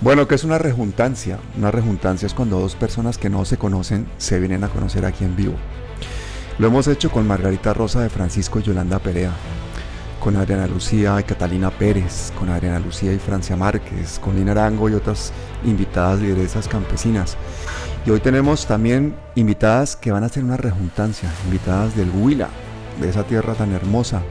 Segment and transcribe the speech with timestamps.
[0.00, 1.40] Bueno, ¿qué es una rejuntancia?
[1.56, 5.24] Una rejuntancia es cuando dos personas que no se conocen se vienen a conocer aquí
[5.24, 5.54] en vivo.
[6.58, 9.32] Lo hemos hecho con Margarita Rosa de Francisco y Yolanda Perea,
[10.20, 14.88] con Adriana Lucía y Catalina Pérez, con Adriana Lucía y Francia Márquez, con Lina Arango
[14.88, 15.32] y otras
[15.64, 17.36] invitadas lideresas campesinas.
[18.06, 22.50] Y hoy tenemos también invitadas que van a hacer una rejuntancia, invitadas del Huila,
[23.00, 24.22] de esa tierra tan hermosa.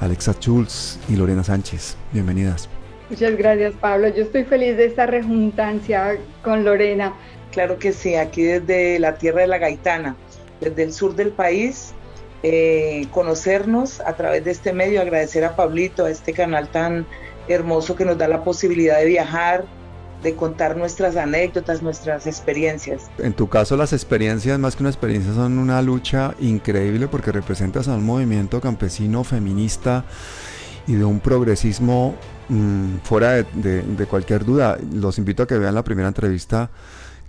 [0.00, 2.68] Alexa Schulz y Lorena Sánchez, bienvenidas.
[3.08, 4.08] Muchas gracias, Pablo.
[4.08, 7.14] Yo estoy feliz de esta rejuntancia con Lorena.
[7.52, 10.16] Claro que sí, aquí desde la tierra de la Gaitana,
[10.60, 11.94] desde el sur del país,
[12.42, 17.06] eh, conocernos a través de este medio, agradecer a Pablito, a este canal tan
[17.48, 19.64] hermoso que nos da la posibilidad de viajar,
[20.22, 23.10] de contar nuestras anécdotas, nuestras experiencias.
[23.18, 27.86] En tu caso las experiencias, más que una experiencia, son una lucha increíble porque representas
[27.86, 30.04] a un movimiento campesino feminista
[30.86, 32.16] y de un progresismo
[32.48, 34.78] mm, fuera de, cualquier duda.
[34.92, 36.70] Los invito a que vean la primera entrevista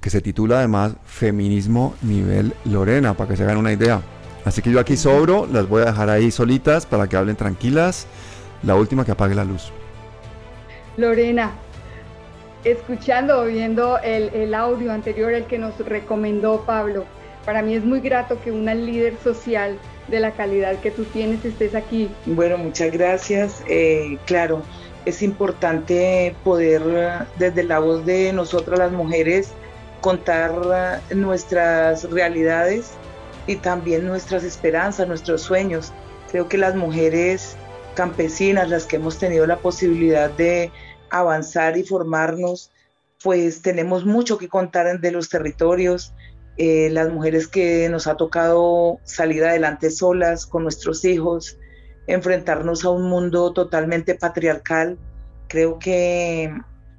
[0.02, 4.02] que se titula además Feminismo nivel Lorena, para que se hagan una idea.
[4.46, 8.08] Así que yo aquí sobro, las voy a dejar ahí solitas para que hablen tranquilas.
[8.64, 9.72] La última que apague la luz.
[10.98, 11.52] Lorena,
[12.64, 17.06] escuchando o viendo el, el audio anterior, el que nos recomendó Pablo,
[17.46, 21.44] para mí es muy grato que una líder social de la calidad que tú tienes
[21.46, 22.10] estés aquí.
[22.26, 23.64] Bueno, muchas gracias.
[23.68, 24.64] Eh, claro,
[25.08, 29.52] es importante poder desde la voz de nosotras las mujeres
[30.02, 32.92] contar nuestras realidades
[33.48, 35.94] y también nuestras esperanzas, nuestros sueños.
[36.30, 37.56] Creo que las mujeres
[37.96, 40.74] campesinas, las que hemos tenido la posibilidad de
[41.10, 42.70] avanzar y formarnos,
[43.24, 46.14] pues tenemos mucho que contar de los territorios,
[46.58, 51.58] eh, las mujeres que nos ha tocado salir adelante solas con nuestros hijos,
[52.08, 54.98] enfrentarnos a un mundo totalmente patriarcal.
[55.48, 56.52] Creo que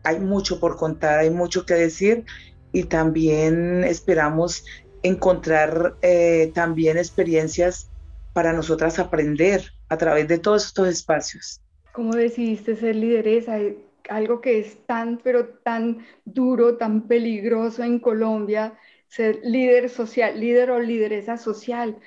[0.05, 2.25] hay mucho por contar, hay mucho que decir
[2.73, 4.65] y también esperamos
[5.03, 7.91] encontrar eh, también experiencias
[8.33, 11.61] para nosotras aprender a través de todos estos espacios.
[11.93, 13.59] ¿Cómo decidiste ser lideresa?
[14.09, 20.71] Algo que es tan, pero tan duro, tan peligroso en Colombia, ser líder social, líder
[20.71, 21.99] o lideresa social.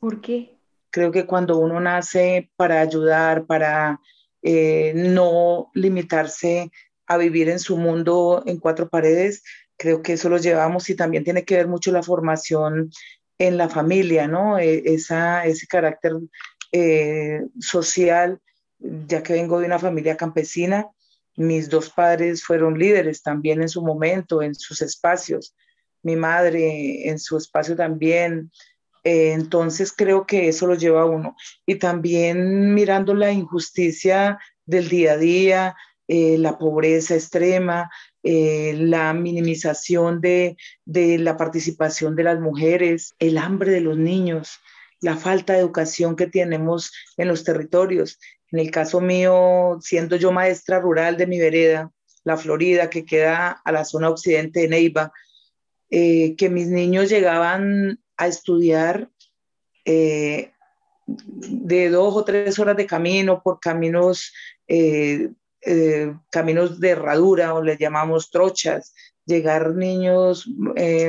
[0.00, 0.58] ¿Por qué?
[0.92, 3.98] Creo que cuando uno nace para ayudar, para
[4.42, 6.70] eh, no limitarse
[7.06, 9.42] a vivir en su mundo en cuatro paredes,
[9.76, 12.90] creo que eso lo llevamos y también tiene que ver mucho la formación
[13.38, 14.58] en la familia, ¿no?
[14.58, 16.12] E, esa, ese carácter
[16.70, 18.40] eh, social,
[18.78, 20.88] ya que vengo de una familia campesina,
[21.36, 25.54] mis dos padres fueron líderes también en su momento, en sus espacios
[26.02, 28.50] mi madre en su espacio también.
[29.04, 31.36] Eh, entonces creo que eso lo lleva a uno.
[31.66, 35.76] Y también mirando la injusticia del día a día,
[36.08, 37.90] eh, la pobreza extrema,
[38.22, 44.60] eh, la minimización de, de la participación de las mujeres, el hambre de los niños,
[45.00, 48.18] la falta de educación que tenemos en los territorios.
[48.52, 51.90] En el caso mío, siendo yo maestra rural de mi vereda,
[52.24, 55.12] la Florida, que queda a la zona occidente de Neiva,
[55.90, 59.10] que mis niños llegaban a estudiar
[59.84, 60.52] eh,
[61.06, 64.32] de dos o tres horas de camino por caminos,
[64.68, 65.30] eh,
[66.30, 68.94] caminos de herradura o le llamamos trochas,
[69.26, 70.48] llegar niños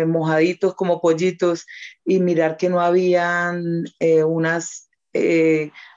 [0.07, 1.66] mojaditos como pollitos
[2.06, 3.85] y mirar que no habían
[4.25, 4.90] unas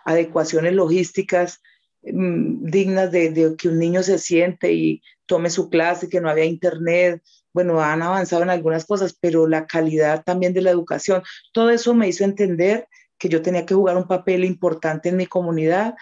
[0.04, 1.60] adecuaciones logísticas
[2.02, 6.44] mm, dignas de, que un niño se siente y tome su clase, que no había
[6.44, 7.22] internet,
[7.56, 11.22] bueno, han avanzado en algunas cosas, pero la calidad también de la educación,
[11.54, 12.86] todo eso me hizo entender
[13.16, 15.94] que yo tenía que jugar un papel importante en mi comunidad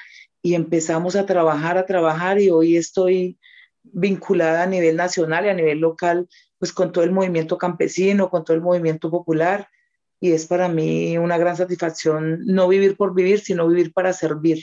[0.42, 3.38] y empezamos a trabajar, a trabajar y hoy estoy
[3.84, 6.28] vinculada a nivel nacional y a nivel local,
[6.58, 9.68] pues con todo el movimiento campesino, con todo el movimiento popular
[10.18, 14.58] y es para mí una gran satisfacción no vivir por vivir, sino vivir para servir.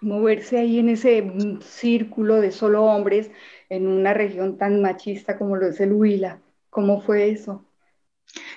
[0.00, 1.24] Moverse ahí en ese
[1.60, 3.30] círculo de solo hombres
[3.68, 6.40] en una región tan machista como lo es el Huila.
[6.70, 7.64] ¿Cómo fue eso?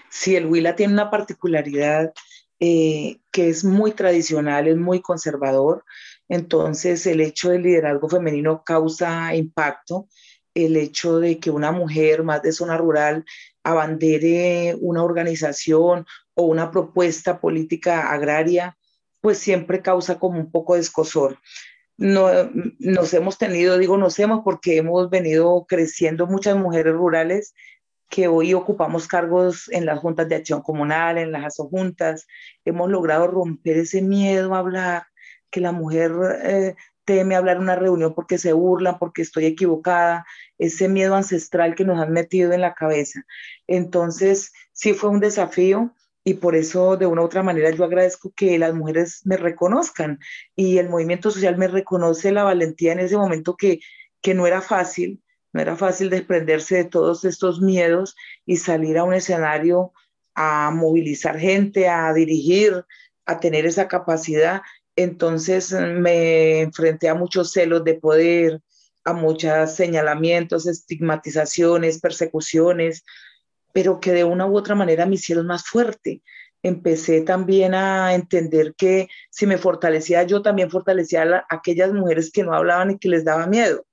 [0.10, 2.14] Sí, el Huila tiene una particularidad
[2.60, 5.84] eh, que es muy tradicional, es muy conservador.
[6.30, 10.08] Entonces, el hecho del liderazgo femenino causa impacto.
[10.54, 13.26] El hecho de que una mujer más de zona rural
[13.64, 16.06] abandere una organización
[16.36, 18.78] o una propuesta política agraria,
[19.24, 21.40] pues siempre causa como un poco de escosor
[21.98, 22.30] no,
[22.80, 27.54] nos hemos tenido, digo nos hemos porque hemos venido creciendo muchas mujeres rurales
[28.10, 32.28] que hoy ocupamos cargos en las juntas de acción comunal, en las juntas,
[32.64, 35.04] hemos logrado romper ese miedo a hablar,
[35.50, 36.12] que la mujer
[36.44, 36.76] eh,
[37.06, 40.26] teme hablar en una reunión porque se burla, porque estoy equivocada,
[40.60, 43.24] ese miedo ancestral que nos han metido en la cabeza.
[43.66, 45.92] Entonces, sí fue un desafío
[46.24, 50.20] y por eso de una u otra manera yo agradezco que las mujeres me reconozcan
[50.56, 53.80] y el movimiento social me reconoce la valentía en ese momento que,
[54.22, 55.22] que no era fácil,
[55.52, 58.16] no era fácil desprenderse de todos estos miedos
[58.46, 59.92] y salir a un escenario
[60.34, 62.86] a movilizar gente, a dirigir,
[63.26, 64.62] a tener esa capacidad.
[64.96, 68.62] Entonces me enfrenté a muchos celos de poder,
[69.04, 73.04] a muchos señalamientos, estigmatizaciones, persecuciones,
[73.74, 76.22] pero que de una u otra manera me hicieron más fuerte.
[76.62, 82.44] Empecé también a entender que si me fortalecía yo, también fortalecía a, aquellas mujeres que
[82.44, 83.86] no hablaban y que les daba miedo.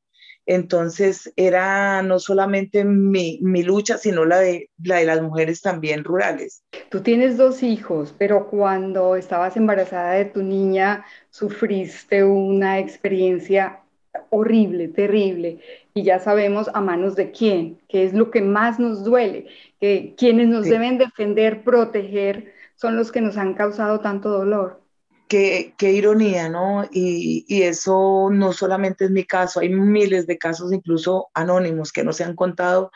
[0.46, 6.04] Entonces era no solamente mi, mi, lucha, sino la de, la de las mujeres también
[6.04, 6.64] rurales.
[6.90, 13.80] Tú tienes dos hijos, pero cuando estabas embarazada de tu niña, sufriste una experiencia
[14.30, 15.60] horrible, terrible,
[15.94, 19.46] y ya sabemos a manos de quién, que es lo que más nos duele,
[19.80, 24.80] que quienes nos deben defender, proteger, son los que nos han causado tanto dolor.
[25.28, 26.88] Qué, qué ironía, ¿no?
[26.90, 32.02] Y, y, eso no solamente es mi caso, hay miles de casos incluso anónimos que
[32.02, 32.90] no se han contado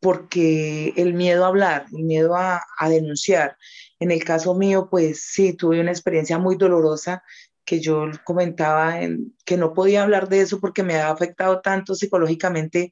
[0.00, 3.56] porque el miedo a hablar, el miedo a, a denunciar.
[3.98, 7.22] En el caso mío, pues sí, tuve una experiencia muy dolorosa
[7.70, 11.94] que yo comentaba en, que no podía hablar de eso porque me había afectado tanto
[11.94, 12.90] psicológicamente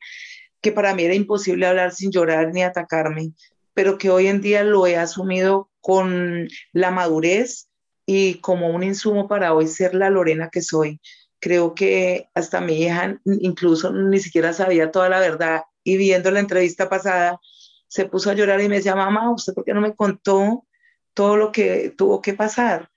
[0.61, 3.33] que para mí era imposible hablar sin llorar ni atacarme,
[3.75, 7.69] pero que hoy en día lo he asumido con la madurez
[8.07, 11.01] y como un insumo para hoy ser la Lorena que soy.
[11.41, 16.39] Creo que hasta mi hija incluso ni siquiera sabía toda la verdad y viendo la
[16.39, 17.41] entrevista pasada
[17.89, 20.65] se puso a llorar y me decía, mamá, ¿usted por qué no me contó
[21.15, 22.93] todo lo que tuvo que pasar?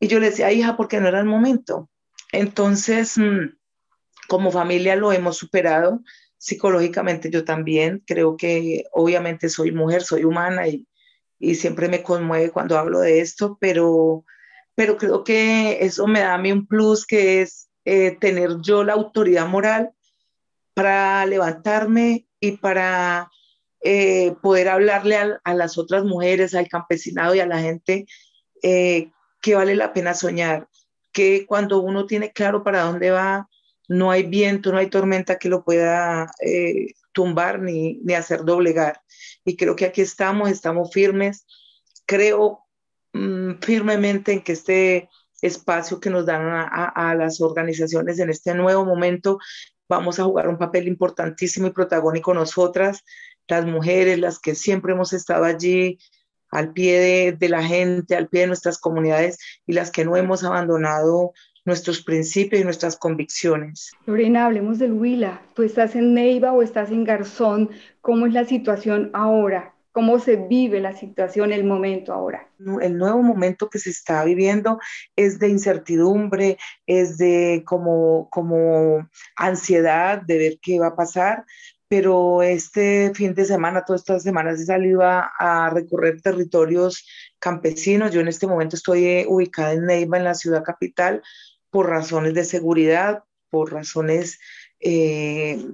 [0.00, 1.88] Y yo le decía, hija, porque no era el momento.
[2.32, 3.56] Entonces, mm,
[4.28, 6.00] como familia lo hemos superado
[6.40, 8.02] psicológicamente yo también.
[8.06, 10.88] Creo que obviamente soy mujer, soy humana y,
[11.38, 14.24] y siempre me conmueve cuando hablo de esto, pero,
[14.74, 18.84] pero creo que eso me da a mí un plus que es eh, tener yo
[18.84, 19.90] la autoridad moral
[20.74, 23.30] para levantarme y para
[23.82, 28.06] eh, poder hablarle a, las otras mujeres, al campesinado y a la gente
[28.62, 29.10] eh,
[29.40, 30.68] que vale la pena soñar,
[31.12, 33.48] que cuando uno tiene claro para dónde va,
[33.88, 39.00] no hay viento, no hay tormenta que lo pueda eh, tumbar ni, ni, hacer doblegar.
[39.44, 41.44] Y creo que aquí estamos, estamos firmes.
[42.06, 42.60] Creo
[43.12, 45.08] mm, firmemente en que este
[45.42, 49.38] espacio que nos dan a, a, las organizaciones en este nuevo momento
[49.88, 53.04] vamos a jugar un papel importantísimo y protagónico nosotras,
[53.48, 55.98] las mujeres, las que siempre hemos estado allí
[56.50, 60.44] al pie de, la gente, al pie de nuestras comunidades y las que no hemos
[60.44, 61.32] abandonado
[61.64, 63.92] nuestros principios y nuestras convicciones.
[64.06, 65.42] Lorena, hablemos del Huila.
[65.54, 67.70] Tú estás en Neiva o estás en Garzón.
[68.00, 69.74] ¿Cómo es la situación ahora?
[69.92, 72.48] ¿Cómo se vive la situación, el momento ahora?
[72.80, 74.78] El nuevo momento que se está viviendo
[75.16, 81.44] es de incertidumbre, es de como, como ansiedad de ver qué va a pasar,
[81.90, 87.04] pero este fin de semana, todas estas semanas he salido a, recorrer territorios
[87.40, 88.12] campesinos.
[88.12, 91.20] Yo en este momento estoy eh, ubicada en Neiva, en la ciudad capital,
[91.68, 94.38] por razones de seguridad, por razones
[94.78, 95.66] eh,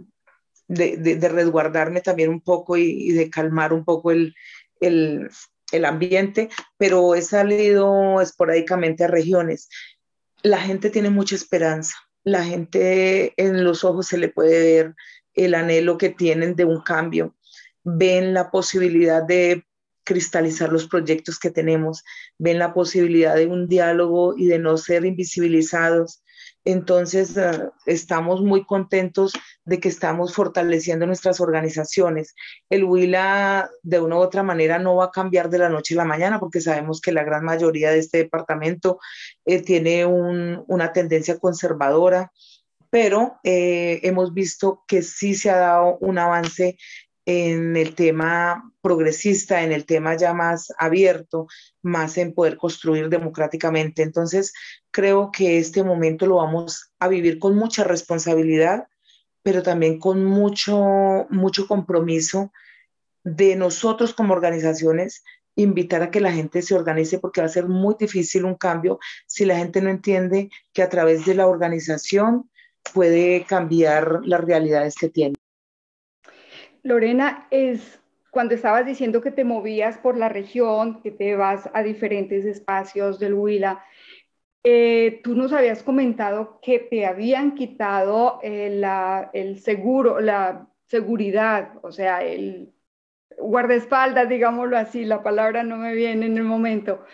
[0.69, 4.35] de, resguardarme también un poco y, de calmar un poco el,
[4.81, 5.29] el,
[5.71, 6.49] el ambiente,
[6.79, 9.69] pero he salido esporádicamente a regiones.
[10.43, 14.95] La gente tiene mucha esperanza, la gente en los ojos se le puede ver
[15.37, 17.37] el anhelo que tienen de un cambio,
[17.85, 19.65] ven la posibilidad de
[20.07, 22.05] cristalizar los proyectos que tenemos,
[22.39, 26.23] ven la posibilidad de un diálogo y de no ser invisibilizados.
[26.65, 29.33] Entonces, uh, estamos muy contentos
[29.65, 32.35] de que estamos fortaleciendo nuestras organizaciones.
[32.71, 35.99] El Huila, de una u otra manera, no va a cambiar de la noche a
[35.99, 38.99] la mañana, porque sabemos que la gran mayoría de este departamento
[39.45, 42.33] eh, tiene un, una tendencia conservadora
[42.91, 46.77] pero eh, hemos visto que sí se ha dado un avance
[47.27, 51.49] en el tema progresista, en el tema ya más abierto,
[51.83, 54.03] más en poder construir democráticamente.
[54.03, 54.53] Entonces,
[54.93, 58.87] creo que este momento lo vamos a vivir con mucha responsabilidad,
[59.43, 62.53] pero también con mucho, mucho compromiso
[63.25, 65.25] de nosotros como organizaciones
[65.57, 69.01] invitar a que la gente se organice porque va a ser muy difícil un cambio
[69.27, 72.51] si la gente no entiende que a través de la organización
[72.93, 75.35] puede cambiar las realidades que tiene.
[76.83, 78.01] Lorena, es
[78.31, 83.19] cuando estabas diciendo que te movías por la región, que te vas a diferentes espacios
[83.19, 83.83] del Huila,
[84.63, 88.83] eh, tú nos habías comentado que te habían quitado eh,
[89.33, 92.73] el seguro, la seguridad, o sea, el
[93.39, 97.05] guardaespaldas, digámoslo así, la palabra no me viene en el momento.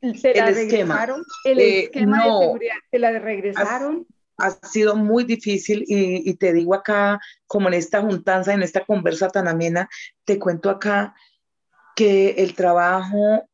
[0.00, 1.22] ¿Te la regresaron?
[1.44, 4.06] ¿El eh, esquema de seguridad te la regresaron?
[4.38, 8.84] Ha, sido muy difícil y, y, te digo acá, como en esta juntanza, en esta
[8.84, 9.88] conversa tan amena,
[10.24, 11.14] te cuento acá
[11.94, 13.48] que el trabajo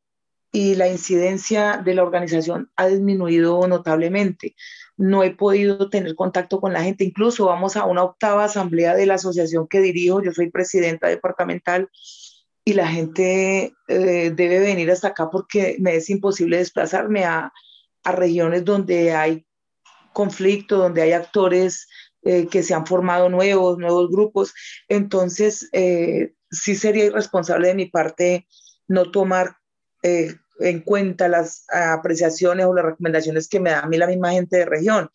[0.52, 4.56] y la incidencia de la organización ha disminuido notablemente.
[4.96, 9.06] No he podido tener contacto con la gente, incluso vamos a una octava asamblea de
[9.06, 11.88] la asociación que dirijo, yo soy presidenta departamental
[12.64, 17.52] y la gente eh, debe venir hasta acá porque me es imposible desplazarme a,
[18.02, 19.44] regiones donde hay
[20.12, 21.88] conflicto, donde hay actores
[22.22, 24.54] eh, que se han formado nuevos, nuevos grupos.
[24.88, 28.46] Entonces, eh, sí sería irresponsable de mi parte
[28.88, 29.56] no tomar
[30.02, 34.32] eh, en cuenta las apreciaciones o las recomendaciones que me da a mí la misma
[34.32, 35.10] gente de región.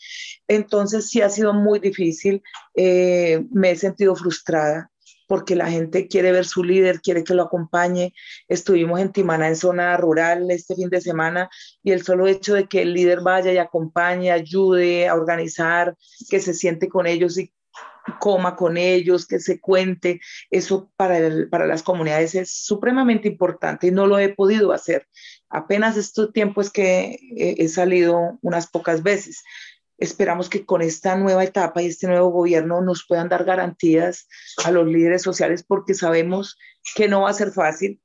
[0.47, 2.41] Entonces sí ha sido muy difícil,
[2.73, 4.91] eh, me he sentido frustrada
[5.27, 8.13] porque la gente quiere ver su líder, quiere que lo acompañe.
[8.48, 11.50] Estuvimos en Timana, en zona rural, este fin de semana,
[11.84, 15.96] y el solo hecho de que el líder vaya y acompañe, ayude a organizar,
[16.29, 17.51] que se siente con ellos y
[18.20, 20.22] coma con ellos, que se cuente.
[20.51, 25.08] Eso para, para las comunidades es supremamente importante y no lo he podido hacer.
[25.50, 29.44] Apenas este tiempo es que he salido unas pocas veces.
[29.97, 34.27] Esperamos que con esta nueva etapa y este nuevo gobierno nos puedan dar garantías
[34.63, 36.57] a los líderes sociales porque sabemos
[36.95, 38.01] que no va a ser fácil,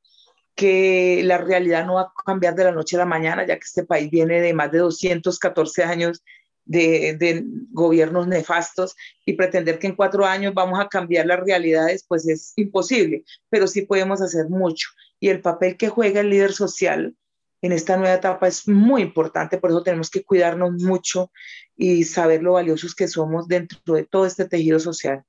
[0.54, 3.64] que la realidad no va a cambiar de la noche a la mañana, ya que
[3.64, 6.22] este país viene de más de 214 años
[6.64, 8.94] de, gobiernos nefastos
[9.24, 13.66] y pretender que en cuatro años vamos a cambiar las realidades, pues es imposible, pero
[13.66, 14.88] sí podemos hacer mucho.
[15.18, 17.16] Y el papel que juega el líder social
[17.62, 21.30] en esta nueva etapa es muy importante, por eso tenemos que cuidarnos mucho
[21.76, 25.24] y saber lo valiosos que somos dentro de todo este tejido social.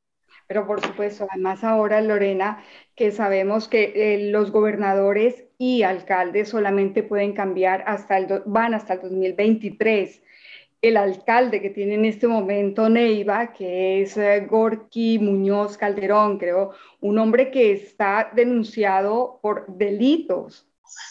[0.47, 2.61] Pero por supuesto, además ahora, Lorena,
[2.95, 8.95] que sabemos que eh, los gobernadores y alcaldes solamente pueden cambiar hasta el, van hasta
[8.95, 10.21] el 2023
[10.81, 14.47] el alcalde que tiene en este momento Neiva, que es eh,
[15.19, 20.67] Muñoz Calderón, creo, un hombre que está denunciado por delitos.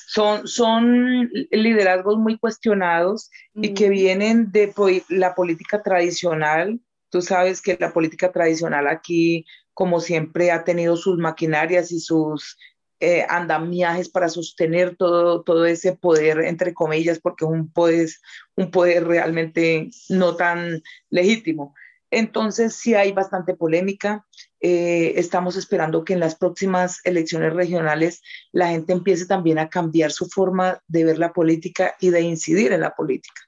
[0.06, 4.72] Son, son liderazgos muy cuestionados y que vienen de
[5.08, 6.80] la política tradicional.
[7.10, 9.44] Tú sabes que la política tradicional aquí,
[9.74, 12.56] como siempre, ha tenido sus maquinarias y sus
[13.02, 18.10] eh, andamiajes para sostener todo, todo ese poder, entre comillas, porque es un poder,
[18.56, 21.74] un poder realmente no tan legítimo.
[22.10, 24.26] Entonces, sí hay bastante polémica.
[24.62, 28.20] Eh, estamos esperando que en las próximas elecciones regionales
[28.52, 32.72] la gente empiece también a cambiar su forma de ver la política y de incidir
[32.72, 33.40] en la política.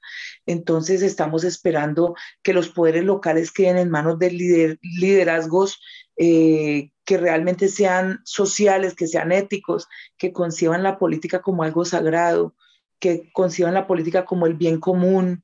[0.45, 5.79] Entonces, estamos esperando que los poderes locales queden en manos de liderazgos
[6.17, 12.55] eh, que realmente sean sociales, que sean éticos, que conciban la política como algo sagrado,
[12.99, 15.43] que conciban la política como el bien común.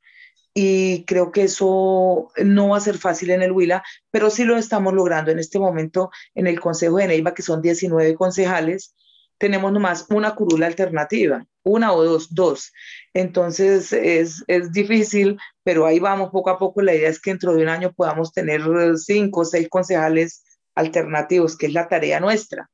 [0.53, 4.57] Y creo que eso no va a ser fácil en el Huila, pero sí lo
[4.57, 8.95] estamos logrando en este momento en el Consejo de Neiva, que son 19 concejales.
[9.37, 12.73] Tenemos nomás una curula alternativa, una o dos, dos.
[13.13, 16.81] Entonces es, es difícil, pero ahí vamos poco a poco.
[16.81, 18.61] La idea es que dentro de un año podamos tener
[18.97, 20.43] cinco o seis concejales
[20.75, 22.69] alternativos, que es la tarea nuestra.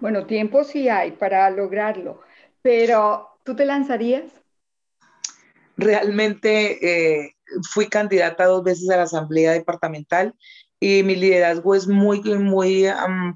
[0.00, 2.20] Bueno, tiempo sí hay para lograrlo,
[2.60, 4.41] pero ¿tú te lanzarías?
[5.82, 7.34] Realmente eh,
[7.70, 10.34] fui candidata dos veces a la Asamblea Departamental
[10.80, 12.86] y mi liderazgo es muy, muy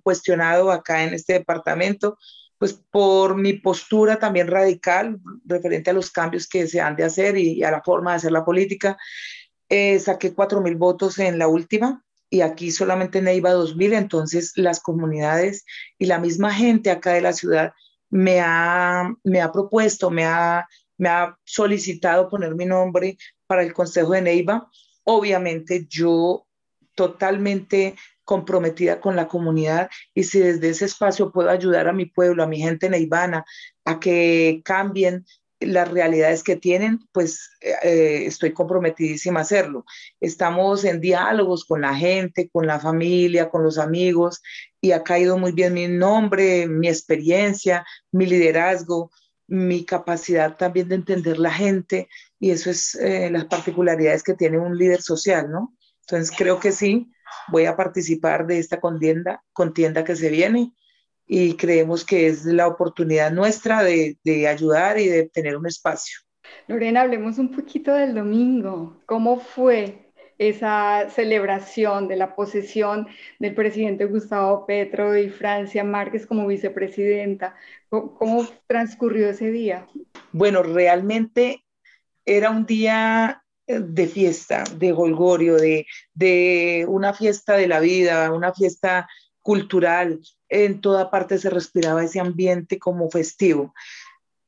[0.03, 2.19] cuestionado acá en este departamento,
[2.59, 7.37] pues por mi postura también radical referente a los cambios que se han de hacer
[7.37, 8.97] y, a la forma de hacer la política.
[9.69, 14.81] Eh, saqué cuatro mil votos en la última, y aquí solamente Neiva 2000, entonces las
[14.81, 15.65] comunidades
[15.99, 17.73] y la misma gente acá de la ciudad
[18.11, 20.67] me ha, me ha propuesto, me ha,
[20.99, 24.71] me ha solicitado poner mi nombre para el Consejo de Neiva.
[25.05, 26.47] Obviamente yo
[26.95, 32.43] totalmente comprometida con la comunidad y si desde ese espacio puedo ayudar a mi pueblo,
[32.43, 33.45] a mi gente neivana,
[33.85, 35.25] a que cambien
[35.61, 39.85] las realidades que tienen, pues eh, estoy comprometidísima a hacerlo.
[40.21, 44.43] Estamos en diálogos con la gente, con la familia, con los amigos,
[44.81, 49.11] y ha caído muy bien mi nombre, mi experiencia, mi liderazgo,
[49.49, 54.59] mi capacidad también de entender la gente, y eso es eh, las particularidades que tiene
[54.59, 55.75] un líder social, ¿no?
[56.01, 57.11] Entonces creo que sí,
[57.49, 60.73] voy a participar de esta contienda, contienda que se viene
[61.27, 64.17] y creemos que es la oportunidad nuestra de,
[64.49, 66.21] ayudar y de tener un espacio.
[66.69, 69.03] Lorena, hablemos un poquito del domingo.
[69.07, 70.06] ¿Cómo fue
[70.39, 77.57] esa celebración de la posesión del presidente Gustavo Petro y Francia Márquez como vicepresidenta?
[77.89, 79.87] ¿Cómo, transcurrió ese día?
[80.33, 81.65] Bueno, realmente
[82.25, 88.33] era un día eh, de fiesta, de golgorio, de, de una fiesta de la vida,
[88.33, 89.09] una fiesta
[89.47, 90.21] cultural.
[90.49, 93.73] En toda parte se respiraba ese ambiente como festivo.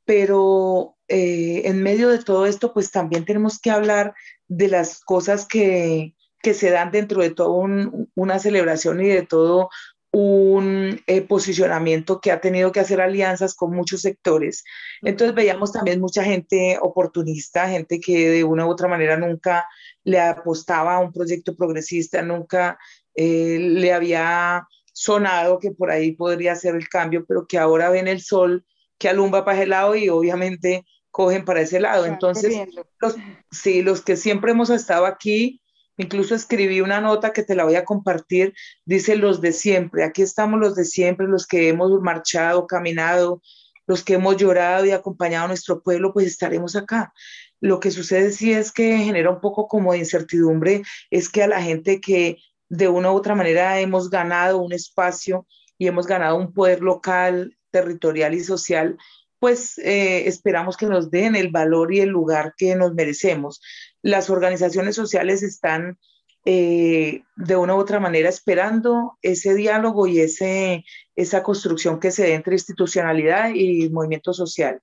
[0.04, 4.14] Pero eh, en medio de todo esto, pues también tenemos que hablar
[4.48, 7.68] de las cosas que, se dan dentro de toda
[8.14, 9.68] una celebración y de todo
[10.10, 14.64] un eh, posicionamiento que ha tenido que hacer alianzas con muchos sectores.
[15.02, 19.68] Entonces veíamos también mucha gente oportunista, gente que de una u otra manera nunca
[20.04, 22.78] le apostaba a un proyecto progresista, nunca
[23.14, 28.08] eh, le había sonado que por ahí podría ser el cambio, pero que ahora ven
[28.08, 28.64] el sol
[28.96, 32.06] que alumbra para ese lado y obviamente cogen para ese lado.
[32.06, 32.68] Entonces,
[33.00, 33.16] los,
[33.50, 35.60] sí, los que siempre hemos estado aquí,
[35.96, 40.22] incluso escribí una nota que te la voy a compartir, dice los de siempre, aquí
[40.22, 43.42] estamos los de siempre, los que hemos marchado, caminado,
[43.86, 47.12] los que hemos llorado y acompañado a nuestro pueblo, pues estaremos acá.
[47.60, 51.48] Lo que sucede sí es que genera un poco como de incertidumbre, es que a
[51.48, 52.36] la gente que
[52.68, 55.46] de una u otra manera hemos ganado un espacio
[55.78, 58.98] y hemos ganado un poder local, territorial y social,
[59.38, 63.60] pues eh, esperamos que nos den el valor y el lugar que nos merecemos.
[64.02, 65.98] Las organizaciones sociales están
[66.44, 72.24] eh, de una u otra manera esperando ese diálogo y ese, esa construcción que se
[72.24, 74.80] dé entre institucionalidad y movimiento social.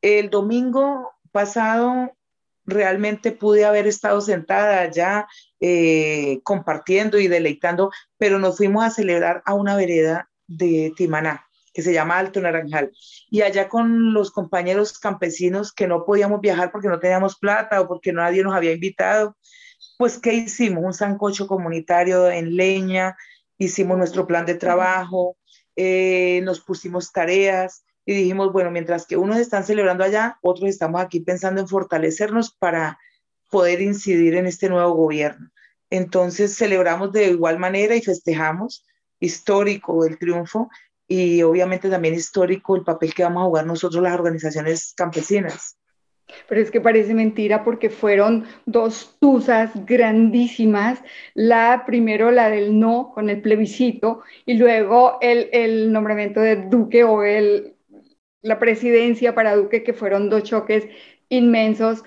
[0.00, 2.12] El domingo pasado
[2.64, 5.26] realmente pude haber estado sentada allá
[5.60, 11.82] eh, compartiendo y deleitando, pero nos fuimos a celebrar a una vereda de Timaná que
[11.82, 12.92] se llama Alto Naranjal.
[13.30, 17.88] Y allá con los compañeros campesinos que no podíamos viajar porque no teníamos plata o
[17.88, 19.36] porque nadie nos había invitado,
[19.98, 20.84] pues ¿qué hicimos?
[20.84, 23.16] Un sancocho comunitario en leña,
[23.58, 25.36] hicimos nuestro plan de trabajo,
[25.76, 31.00] eh, nos pusimos tareas y dijimos, bueno, mientras que unos están celebrando allá, otros estamos
[31.00, 32.98] aquí pensando en fortalecernos para
[33.50, 35.50] poder incidir en este nuevo gobierno.
[35.90, 38.84] Entonces celebramos de igual manera y festejamos
[39.20, 40.68] histórico el triunfo
[41.08, 45.76] y obviamente también histórico el papel que vamos a jugar nosotros las organizaciones campesinas.
[46.48, 51.02] Pero es que parece mentira porque fueron dos tusas grandísimas,
[51.34, 57.04] la primero la del no con el plebiscito y luego el, el nombramiento de Duque
[57.04, 57.74] o el,
[58.40, 60.86] la presidencia para Duque, que fueron dos choques
[61.28, 62.02] inmensos.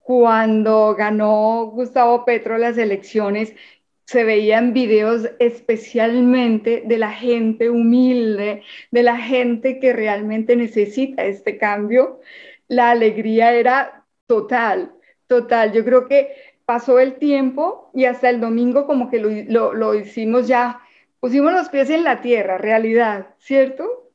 [0.00, 3.54] Cuando ganó Gustavo Petro las elecciones,
[4.04, 11.58] se veían videos especialmente de la gente humilde, de la gente que realmente necesita este
[11.58, 12.20] cambio.
[12.68, 14.92] La alegría era total,
[15.26, 15.72] total.
[15.72, 16.34] Yo creo que
[16.64, 20.80] pasó el tiempo y hasta el domingo como que lo, hicimos ya,
[21.20, 24.10] pusimos los pies en la tierra, realidad, ¿cierto?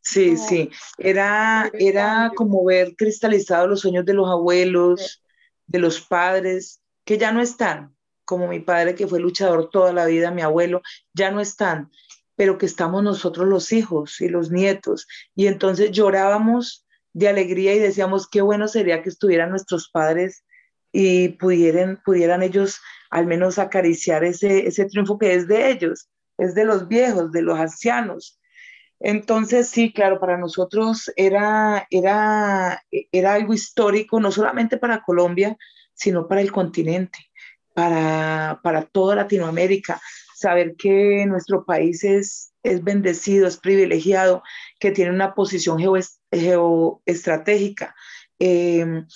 [0.00, 5.22] Sí, sí, era, era como ver cristalizados los sueños de los abuelos,
[5.66, 7.94] de los padres, que ya no están,
[8.28, 10.82] como mi padre que fue luchador toda la vida, mi abuelo,
[11.14, 11.90] ya no están,
[12.36, 15.08] pero que estamos nosotros los hijos y los nietos.
[15.34, 20.44] Y entonces llorábamos de alegría y decíamos, qué bueno sería que estuvieran nuestros padres
[20.92, 26.54] y pudieran, pudieran ellos al menos acariciar ese, ese triunfo que es de ellos, es
[26.54, 28.38] de los viejos, de los ancianos.
[29.00, 35.56] Entonces, sí, claro, para nosotros era, era, era algo histórico, no solamente para Colombia,
[35.94, 37.27] sino para el continente
[37.78, 40.00] para, toda Latinoamérica,
[40.34, 44.42] saber que nuestro país es, es bendecido, es privilegiado,
[44.80, 45.78] que tiene una posición
[46.32, 47.94] geoestratégica,
[48.40, 49.06] em,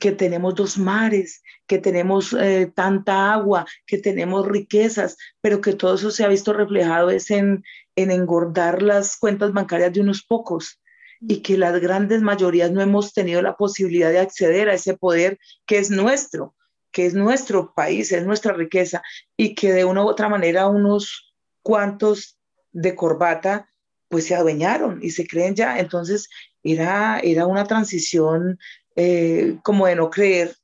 [0.00, 5.94] que tenemos dos mares, que tenemos eh, tanta agua, que tenemos riquezas, pero que todo
[5.94, 7.64] eso se ha visto reflejado es en,
[7.96, 10.80] en engordar las cuentas bancarias de unos pocos
[11.20, 15.38] y que las grandes mayorías no hemos tenido la posibilidad de acceder a ese poder
[15.66, 16.54] que es nuestro
[16.96, 19.02] que es nuestro país, es nuestra riqueza,
[19.36, 22.38] y que de una u otra manera unos cuantos
[22.72, 23.68] de corbata
[24.08, 25.78] pues se adueñaron y se creen ya.
[25.78, 26.30] Entonces
[26.62, 28.58] era, era una transición
[28.94, 30.56] eh, como de no creer,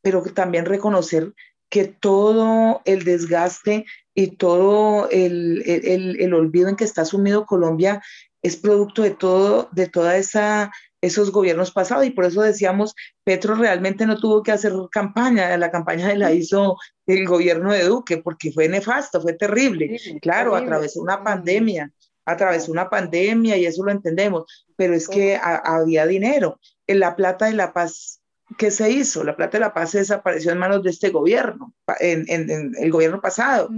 [0.00, 1.34] pero también reconocer
[1.68, 8.00] que todo el desgaste y todo el, el, el, olvido en que está sumido Colombia
[8.42, 13.54] es producto de todo, de toda esa esos gobiernos pasados y por eso decíamos, Petro
[13.54, 18.52] realmente no tuvo que hacer campaña, la campaña la hizo el gobierno de Duque porque
[18.52, 19.98] fue nefasto, fue terrible.
[20.20, 21.90] claro, atravesó una pandemia,
[22.24, 24.44] atravesó una pandemia y eso lo entendemos,
[24.76, 26.60] pero es que había dinero.
[26.86, 28.19] En la plata de la paz
[28.56, 29.24] ¿qué se hizo?
[29.24, 33.70] La plata de la paz desapareció en manos de este gobierno, en, el gobierno pasado.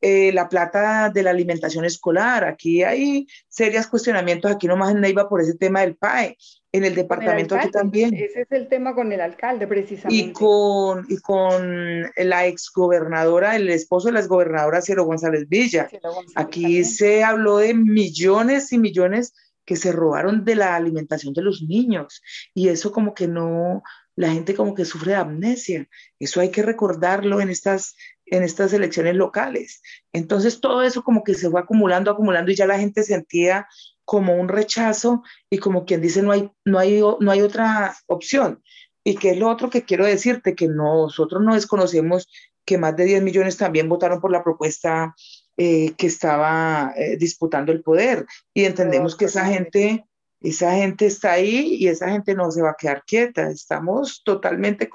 [0.00, 5.28] Eh, la plata de la alimentación escolar, aquí hay serios cuestionamientos, aquí nomás en Neiva
[5.28, 6.36] por ese tema del PAE,
[6.72, 8.12] en el departamento aquí también.
[8.14, 10.24] Ese es el tema con el alcalde, precisamente.
[10.24, 15.88] Y con, y con la exgobernadora, el esposo de la exgobernadora Cielo González Villa.
[16.34, 21.62] aquí se habló de millones y millones que se robaron de la alimentación de los
[21.62, 22.20] niños
[22.52, 23.82] y eso como que no,
[24.16, 25.88] la gente como que sufre de amnesia.
[26.18, 27.94] Eso hay que recordarlo en estas,
[28.26, 29.82] en estas elecciones locales.
[30.12, 33.66] Entonces todo eso como que se fue acumulando, acumulando y ya la gente sentía
[34.04, 38.62] como un rechazo y como quien dice no hay, no hay, no hay otra opción.
[39.04, 42.28] Y que es lo otro que quiero decirte, que nosotros no desconocemos
[42.64, 45.14] que más de 10 millones también votaron por la propuesta
[45.56, 48.26] eh, que estaba eh, disputando el poder.
[48.54, 50.04] Y entendemos que esa gente
[50.42, 53.48] esa gente está ahí y esa gente no se va a quedar quieta.
[53.48, 54.90] Estamos totalmente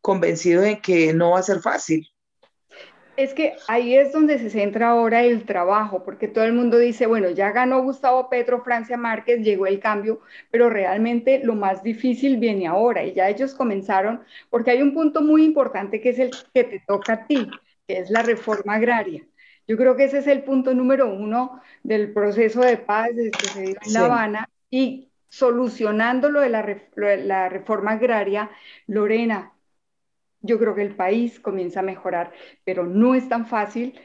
[0.00, 2.08] convencidos de que no va a ser fácil.
[3.16, 7.06] Es que ahí es donde se centra ahora el trabajo, porque todo el mundo dice,
[7.06, 10.20] bueno, ya ganó Gustavo Petro, Francia Márquez, llegó el cambio,
[10.52, 15.20] pero realmente lo más difícil viene ahora y ya ellos comenzaron, porque hay un punto
[15.20, 17.50] muy importante que es el que te toca a ti,
[17.88, 19.26] que es la reforma agraria.
[19.66, 23.62] Yo creo que ese es el punto número uno del proceso de paz que se
[23.62, 28.50] dio en La Habana y solucionando lo de la, reforma agraria,
[28.86, 29.52] Lorena,
[30.40, 32.32] yo creo que el país comienza a mejorar,
[32.64, 33.98] pero no es tan fácil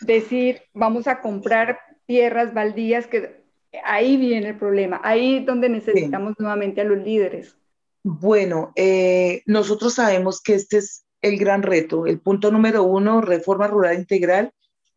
[0.00, 3.42] decir vamos a comprar tierras baldías, que
[3.84, 7.56] ahí viene el problema, ahí es donde necesitamos nuevamente a los líderes.
[8.02, 12.06] Bueno, eh, nosotros sabemos que este es el gran reto.
[12.06, 14.52] El punto número uno, reforma rural integral,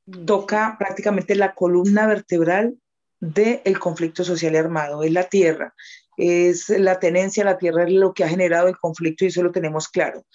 [0.06, 0.26] mm.
[0.26, 2.78] toca prácticamente la columna vertebral
[3.24, 5.74] del conflicto social armado, es la tierra,
[6.18, 9.42] es la tenencia a la tierra, es lo que ha generado el conflicto y eso
[9.44, 10.26] lo tenemos claro.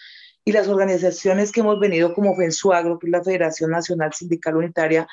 [0.43, 5.07] Y las organizaciones que hemos venido como FENSUAGRO, que es la Federación Nacional Sindical Unitaria,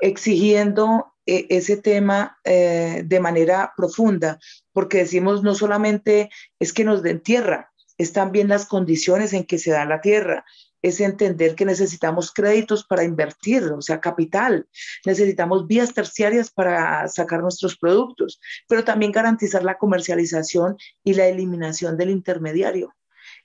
[0.00, 4.38] exigiendo eh, ese tema eh, de manera profunda,
[4.72, 9.58] porque decimos no solamente es que nos den tierra, es también las condiciones en que
[9.58, 10.46] se da la tierra,
[10.82, 14.66] es entender que necesitamos créditos para invertir, o sea, capital.
[15.04, 21.96] Necesitamos vías terciarias para sacar nuestros productos, pero también garantizar la comercialización y la eliminación
[21.96, 22.94] del intermediario.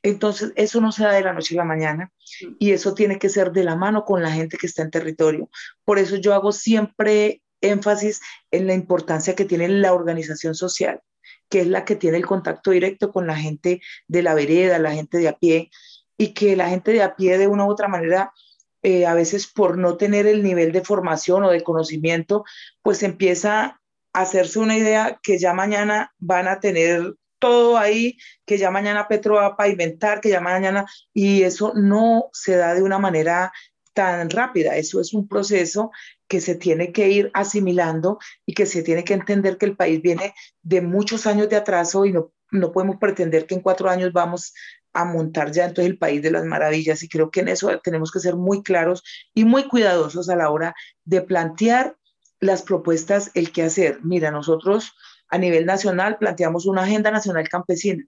[0.02, 2.12] Entonces, eso no se da de la noche a la mañana
[2.60, 5.50] y eso tiene que ser de la mano con la gente que está en territorio.
[5.86, 8.19] Por eso yo hago siempre énfasis
[8.52, 11.02] en la importancia que tiene la organización social,
[11.50, 14.91] que es la que tiene el contacto directo con la gente de la vereda, la
[14.91, 15.69] gente de a pie,
[16.17, 18.34] y que la gente de a pie de una u otra manera,
[18.82, 22.43] eh, a veces por no tener el nivel de formación o de conocimiento,
[22.82, 23.80] pues empieza
[24.13, 29.08] a hacerse una idea que ya mañana van a tener todo ahí, que ya mañana
[29.08, 33.52] Petro va a pavimentar, que ya mañana, y eso no se da de una manera
[33.93, 35.91] tan rápida, eso es un proceso
[36.28, 40.02] que se tiene que ir asimilando y que se tiene que entender que el país
[40.02, 44.12] viene de muchos años de atraso y no, no podemos pretender que en cuatro años
[44.13, 44.54] vamos
[44.93, 48.12] a montar ya entonces el país de las maravillas y creo que en eso tenemos
[48.12, 49.03] que ser muy claros
[49.34, 51.97] y muy cuidadosos a la hora de plantear
[52.39, 53.99] las propuestas, el qué hacer.
[54.03, 54.93] Mira, nosotros
[55.29, 58.06] a nivel nacional planteamos una agenda nacional campesina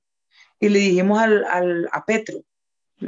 [0.60, 2.40] y le dijimos al, a Petro,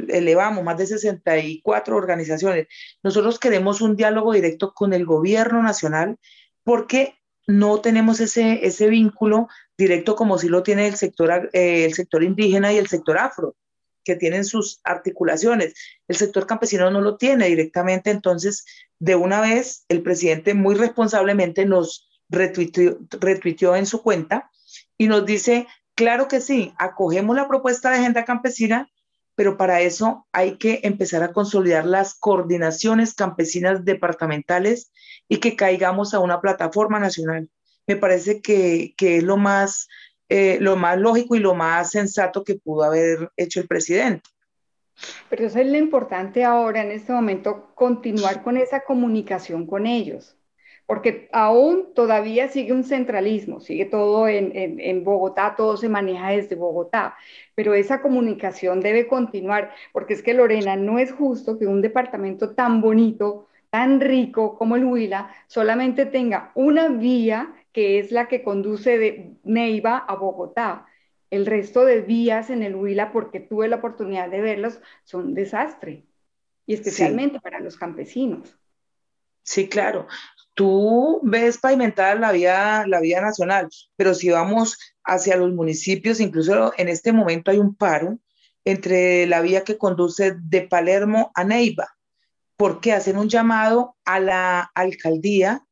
[0.08, 2.66] elevamos más de 64 organizaciones,
[3.02, 6.18] nosotros queremos un diálogo directo con el gobierno nacional
[6.64, 7.14] porque
[7.46, 12.22] no tenemos ese, ese vínculo directo como si lo tiene el sector, eh, el sector
[12.22, 13.54] indígena y el sector afro
[14.04, 15.74] que tienen sus articulaciones.
[16.08, 18.64] El sector campesino no lo tiene directamente, entonces
[18.98, 24.50] de una vez el presidente muy responsablemente nos retuiteó, en su cuenta
[24.96, 28.90] y nos dice, claro que sí, acogemos la propuesta de agenda campesina,
[29.34, 34.90] pero para eso hay que empezar a consolidar las coordinaciones campesinas departamentales
[35.28, 37.48] y que caigamos a una plataforma nacional.
[37.86, 39.88] Me parece que, que es lo más
[40.28, 44.28] eh, lo más lógico y lo más sensato que pudo haber hecho el presidente.
[45.30, 50.36] Pero eso es lo importante ahora, en este momento, continuar con esa comunicación con ellos,
[50.86, 56.56] porque aún todavía sigue un centralismo, sigue todo en, en, Bogotá, todo se maneja desde
[56.56, 57.16] Bogotá,
[57.54, 62.54] pero esa comunicación debe continuar, porque es que Lorena, no es justo que un departamento
[62.54, 68.42] tan bonito, tan rico como el Huila, solamente tenga una vía que es la que
[68.42, 70.86] conduce de Neiva a Bogotá.
[71.30, 75.34] El resto de vías en el Huila, porque tuve la oportunidad de verlos, son un
[75.34, 76.06] desastre,
[76.66, 78.58] y especialmente para los campesinos.
[79.42, 80.06] Sí, claro.
[80.54, 86.72] Tú ves pavimentada la vía, la vía nacional, pero si vamos hacia los municipios, incluso
[86.76, 88.18] en este momento hay un paro
[88.64, 91.96] entre la vía que conduce de Palermo a Neiva,
[92.56, 95.64] porque hacen un llamado a la alcaldía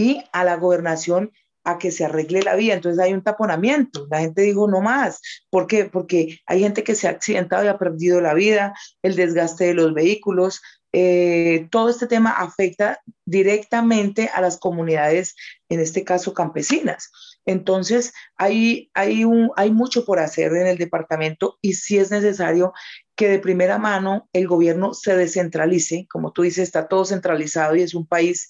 [0.00, 1.30] y a la gobernación
[1.62, 2.72] a que se arregle la vía.
[2.72, 4.06] Entonces hay un taponamiento.
[4.10, 5.20] La gente dijo, no más.
[5.50, 5.84] ¿Por qué?
[5.84, 9.74] Porque hay gente que se ha accidentado y ha perdido la vida, el desgaste de
[9.74, 10.62] los vehículos.
[10.94, 15.36] Eh, todo este tema afecta directamente a las comunidades,
[15.68, 17.10] en este caso campesinas.
[17.44, 22.72] Entonces, hay, hay, un, hay mucho por hacer en el departamento y sí es necesario
[23.16, 26.06] que de primera mano el gobierno se descentralice.
[26.10, 28.48] Como tú dices, está todo centralizado y es un país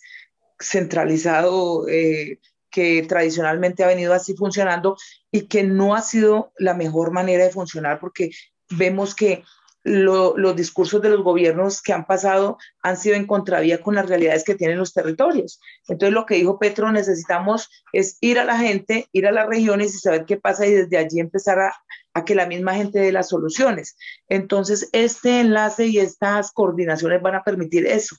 [0.61, 2.38] centralizado eh,
[2.70, 4.96] que tradicionalmente ha venido así funcionando
[5.33, 8.31] y que no ha sido la mejor manera de funcionar porque
[8.70, 9.42] vemos que
[9.83, 14.44] los discursos de los gobiernos que han pasado han sido en contravía con las realidades
[14.44, 15.59] que tienen los territorios.
[15.88, 19.94] Entonces lo que dijo Petro, necesitamos es ir a la gente, ir a las regiones
[19.94, 21.73] y saber qué pasa y desde allí empezar a,
[22.12, 23.96] a que la misma gente dé las soluciones.
[24.29, 28.16] Entonces este enlace y estas coordinaciones van a permitir eso,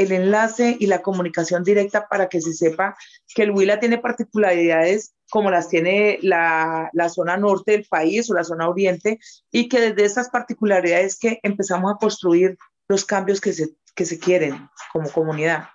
[0.00, 2.96] el enlace y la comunicación directa para que se sepa
[3.34, 8.34] que el Huila tiene particularidades como las tiene la, la, zona norte del país o
[8.34, 9.18] la zona oriente
[9.52, 12.56] y que desde estas particularidades que empezamos a construir
[12.88, 15.68] los cambios que se, que se quieren como comunidad.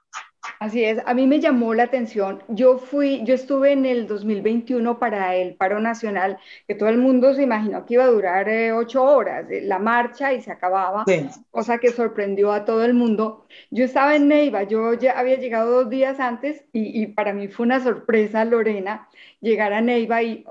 [0.60, 2.41] Así es, a mí me llamó la atención.
[2.48, 6.38] Yo fui, yo estuve en el 2021 para el paro nacional,
[6.68, 9.80] que todo el mundo se imaginó que iba a durar eh, ocho horas, eh, la
[9.80, 11.04] marcha y se acababa,
[11.52, 13.46] cosa que sorprendió a todo el mundo.
[13.70, 17.48] Yo estaba en Neiva, yo ya había llegado dos días antes y, y para mí
[17.48, 19.10] fue una sorpresa, Lorena,
[19.41, 20.46] llegar a Neiva y,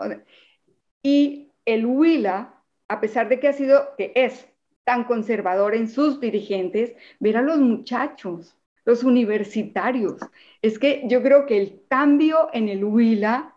[1.03, 4.47] y el Huila, a pesar de que ha sido, que es
[4.85, 10.21] tan conservador en sus dirigentes, ver a los muchachos los universitarios.
[10.63, 13.55] Es que yo creo que el cambio en el Huila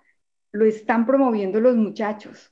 [0.51, 2.51] lo están promoviendo los muchachos.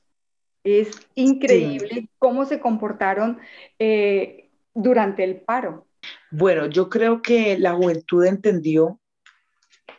[0.64, 3.38] Es increíble cómo se comportaron
[3.78, 5.86] eh, durante el paro.
[6.30, 9.00] Bueno, yo creo que la juventud entendió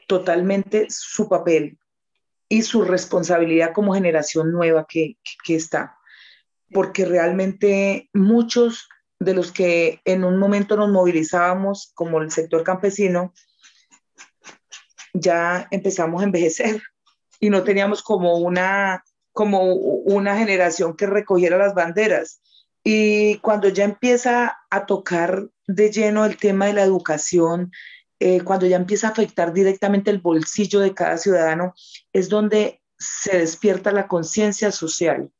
[0.08, 1.78] totalmente su papel
[2.50, 5.98] y su responsabilidad como generación nueva que, que está,
[6.72, 8.88] porque realmente muchos
[9.20, 13.34] de los que en un momento nos movilizábamos como el sector campesino,
[15.14, 16.82] ya empezamos a envejecer
[17.40, 22.42] y no teníamos como una, como una generación que recogiera las banderas.
[22.84, 27.72] Y cuando ya empieza a tocar de lleno el tema de la educación,
[28.20, 31.74] eh, cuando ya empieza a afectar directamente el bolsillo de cada ciudadano,
[32.14, 35.32] es donde se despierta la conciencia social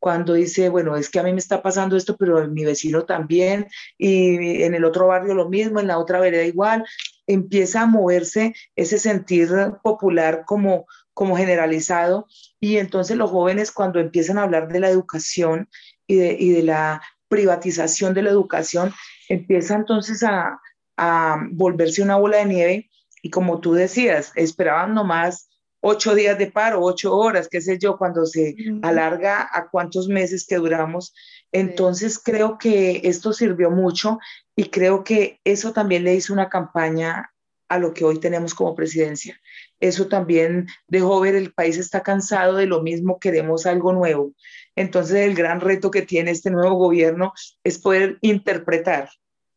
[0.00, 3.68] cuando dice, bueno, es que a mí me está pasando esto, pero mi vecino también,
[3.98, 6.84] y en el otro barrio lo mismo, en la otra vereda igual,
[7.26, 9.50] empieza a moverse ese sentir
[9.82, 12.26] popular como, como generalizado,
[12.58, 15.68] y entonces los jóvenes cuando empiezan a hablar de la educación
[16.06, 18.92] y de, y de la privatización de la educación,
[19.28, 20.58] empieza entonces a,
[20.96, 22.90] a volverse una bola de nieve,
[23.22, 25.49] y como tú decías, esperaban nomás
[25.80, 30.46] ocho días de paro, ocho horas, qué sé yo, cuando se alarga a cuántos meses
[30.46, 31.14] que duramos.
[31.52, 34.18] Entonces creo que esto sirvió mucho
[34.54, 37.32] y creo que eso también le hizo una campaña
[37.68, 39.40] a lo que hoy tenemos como presidencia.
[39.78, 44.32] Eso también dejó ver el país está cansado de lo mismo, queremos algo nuevo.
[44.74, 47.32] Entonces el gran reto que tiene este nuevo gobierno
[47.64, 49.08] es poder interpretar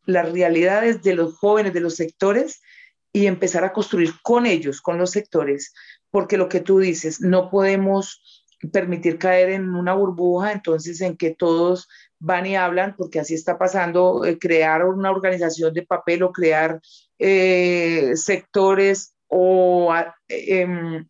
[0.06, 2.62] las realidades de los jóvenes, de los sectores
[3.12, 5.72] y empezar a construir con ellos, con los sectores,
[6.14, 11.34] porque lo que tú dices, no podemos permitir caer en una burbuja, entonces en que
[11.34, 11.88] todos
[12.20, 16.80] van y hablan, porque así está pasando, eh, crear una organización de papel o crear
[17.18, 19.92] eh, sectores o
[20.28, 21.04] em,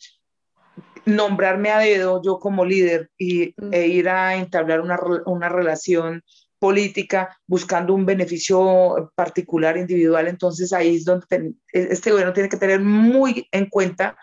[1.04, 6.22] nombrarme a dedo yo como líder y, e ir a entablar una, una relación
[6.58, 12.80] política buscando un beneficio particular, individual, entonces ahí es donde este gobierno tiene que tener
[12.80, 14.16] muy en cuenta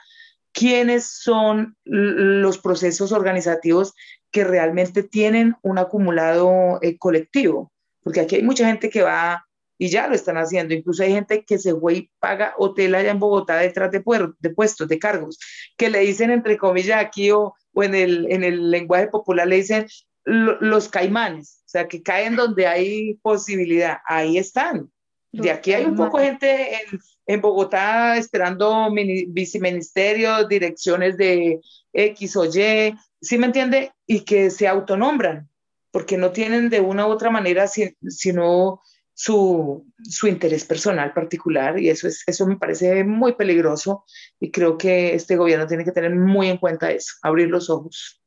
[0.53, 3.93] quiénes son los procesos organizativos
[4.31, 7.71] que realmente tienen un acumulado eh, colectivo,
[8.03, 9.45] porque aquí hay mucha gente que va
[9.77, 13.11] y ya lo están haciendo, incluso hay gente que se fue y paga hotel allá
[13.11, 14.03] en Bogotá detrás de,
[14.39, 15.39] de puestos, de cargos,
[15.75, 19.87] que le dicen entre comillas aquí o, en, el, en el lenguaje popular le dicen
[20.23, 24.91] los caimanes, o sea, que caen donde hay posibilidad, ahí están.
[25.31, 28.89] De aquí hay un poco gente en, en Bogotá esperando
[29.29, 31.61] viceministerios, direcciones de
[31.93, 33.93] X o Y, ¿sí me entiende?
[34.05, 35.49] Y que se autonombran,
[35.91, 38.81] porque no tienen de una u otra manera sino
[39.13, 44.03] su, su, interés personal particular y eso, es, eso me parece muy peligroso
[44.39, 48.21] y creo que este gobierno tiene que tener muy en cuenta eso, abrir los ojos.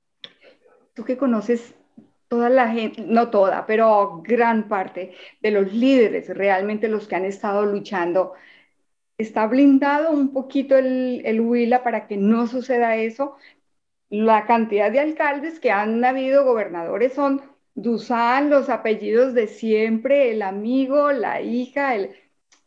[0.94, 1.74] Tú que conoces
[2.38, 7.66] la gente, no toda, pero gran parte de los líderes, realmente los que han estado
[7.66, 8.34] luchando,
[9.18, 13.36] está blindado un poquito el, el Huila para que no suceda eso.
[14.10, 17.42] La cantidad de alcaldes que han habido, gobernadores, son
[17.76, 22.14] Dusan, los apellidos de siempre, el amigo, la hija, el,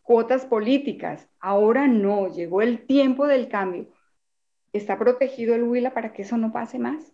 [0.03, 1.29] cuotas políticas.
[1.39, 3.87] Ahora no, llegó el tiempo del cambio.
[4.73, 7.13] ¿Está protegido el Huila para que eso no pase más?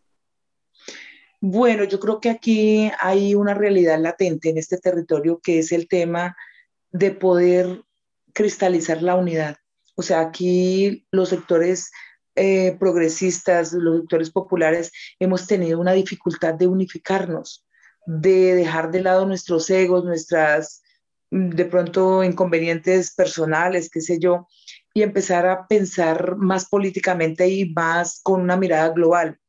[1.45, 5.89] Bueno, yo creo que aquí hay una realidad latente en este territorio que es el
[5.89, 6.38] tema
[6.91, 7.84] de poder
[8.32, 9.58] cristalizar la unidad.
[9.95, 11.91] O sea, aquí los sectores
[12.36, 17.67] eh, progresistas, los sectores populares, hemos tenido una dificultad de unificarnos,
[18.06, 20.82] de dejar de lado nuestros egos, nuestras
[21.29, 24.47] de pronto inconvenientes personales, qué sé yo,
[24.93, 29.41] y empezar a pensar más políticamente y más con una mirada global.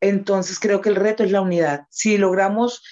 [0.00, 1.86] Entonces creo que el reto es la unidad.
[1.90, 2.82] Si logramos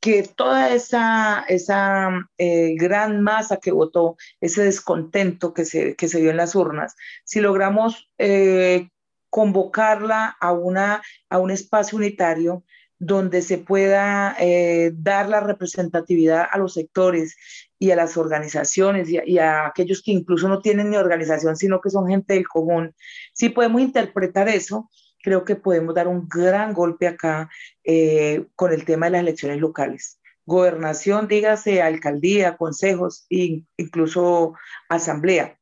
[0.00, 6.20] que toda esa, esa eh, gran masa que votó, ese descontento que se, que se
[6.20, 8.88] vio en las urnas, si logramos eh,
[9.30, 12.64] convocarla a, una, a un espacio unitario
[13.00, 17.36] donde se pueda eh, dar la representatividad a los sectores
[17.78, 21.90] y a las organizaciones y a, aquellos que incluso no tienen ni organización, sino que
[21.90, 22.94] son gente del común.
[23.32, 24.90] Si podemos interpretar eso,
[25.22, 27.50] creo que podemos dar un gran golpe acá
[27.84, 30.20] eh, con el tema de las elecciones locales.
[30.46, 34.54] Gobernación, dígase, alcaldía, consejos e incluso
[34.88, 35.58] asamblea.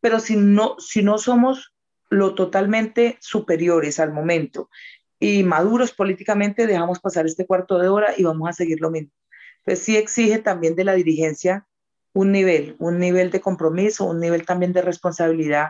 [0.00, 1.74] Pero si no, si no somos
[2.08, 4.70] lo totalmente superiores al momento
[5.18, 9.12] y maduros políticamente, dejamos pasar este cuarto de hora y vamos a seguir lo mismo.
[9.58, 11.66] Entonces sí exige también de la dirigencia
[12.12, 15.68] un nivel, un nivel de compromiso, un nivel también de responsabilidad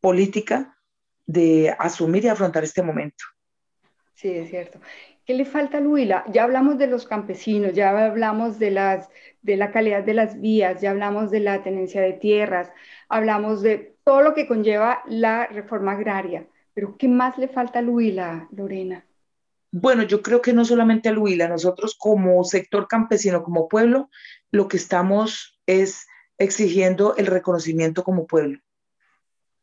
[0.00, 0.77] política
[1.28, 3.24] de asumir y afrontar este momento.
[4.14, 4.80] Sí, es cierto.
[5.24, 6.24] ¿Qué le falta a Luila?
[6.32, 9.10] Ya hablamos de los campesinos, ya hablamos de, las,
[9.42, 12.72] de la calidad de las vías, ya hablamos de la tenencia de tierras,
[13.10, 16.46] hablamos de todo lo que conlleva la reforma agraria.
[16.72, 19.04] Pero ¿qué más le falta a Luila, Lorena?
[19.70, 24.08] Bueno, yo creo que no solamente al Huila, nosotros como sector campesino, como pueblo,
[24.50, 26.06] lo que estamos es
[26.38, 28.60] exigiendo el reconocimiento como pueblo.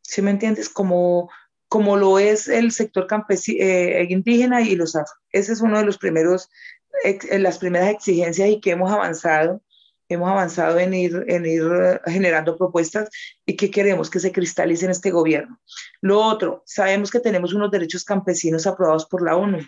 [0.03, 0.69] ¿Sí me entiendes?
[0.69, 1.31] Como,
[1.67, 5.15] como lo es el sector campesino, eh, indígena y los afro.
[5.31, 6.49] Ese es uno de los primeros,
[7.31, 9.61] las primeras exigencias y que hemos avanzado.
[10.07, 11.63] Hemos avanzado en ir, en ir
[12.05, 13.09] generando propuestas
[13.43, 15.59] y que queremos que se cristalice en este gobierno.
[16.01, 19.65] Lo otro, sabemos que tenemos unos derechos campesinos aprobados por la ONU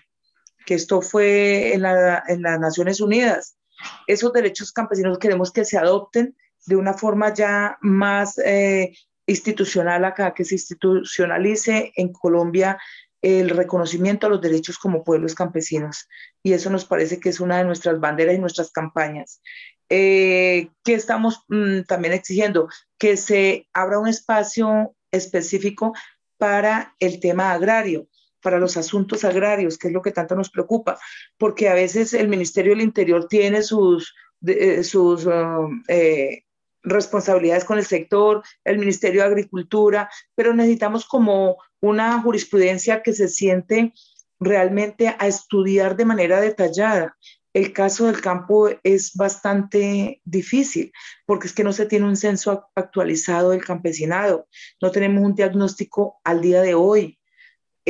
[0.68, 3.58] que esto fue en, las Naciones Unidas.
[4.06, 8.94] Esos derechos campesinos queremos que se adopten de una forma ya más eh,
[9.28, 12.80] institucional acá, que se institucionalice en Colombia
[13.22, 16.08] el reconocimiento a los derechos como pueblos campesinos.
[16.42, 19.42] Y eso nos parece que es una de nuestras banderas y nuestras campañas.
[19.90, 22.70] Eh, que estamos mm, también exigiendo?
[22.98, 25.94] Que se abra un espacio específico
[26.38, 28.08] para el tema agrario
[28.42, 30.98] para los asuntos agrarios, que es lo que tanto nos preocupa,
[31.38, 36.44] porque a veces el Ministerio del Interior tiene sus, eh, sus um, eh,
[36.90, 43.28] responsabilidades con el sector, el Ministerio de Agricultura, pero necesitamos como una jurisprudencia que se
[43.28, 43.94] siente
[44.40, 47.18] realmente a estudiar de manera detallada.
[47.54, 50.92] El caso del campo es bastante difícil
[51.26, 54.48] porque es que no se tiene un censo actualizado del campesinado,
[54.82, 57.18] no tenemos un diagnóstico al día de hoy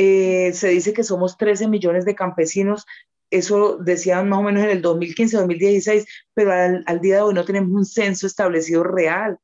[0.00, 2.86] eh, se dice que somos 13 millones de campesinos,
[3.30, 7.70] eso decían más o menos en el 2015-2016, pero al, día de hoy no tenemos
[7.70, 9.38] un censo establecido real.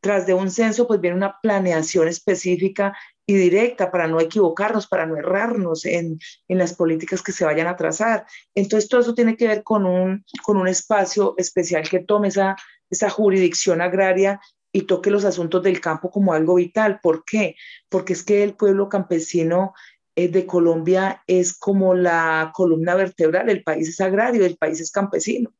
[0.00, 5.06] Tras de un censo, pues viene una planeación específica y directa para no equivocarnos, para
[5.06, 8.26] no errarnos en, en, las políticas que se vayan a trazar.
[8.54, 12.56] Entonces, todo eso tiene que ver con un, con un espacio especial que tome esa,
[12.88, 17.00] esa jurisdicción agraria y toque los asuntos del campo como algo vital.
[17.02, 17.56] ¿Por qué?
[17.88, 19.72] Porque es que el pueblo campesino
[20.16, 25.52] de Colombia es como la columna vertebral, el país es agrario, el país es campesino.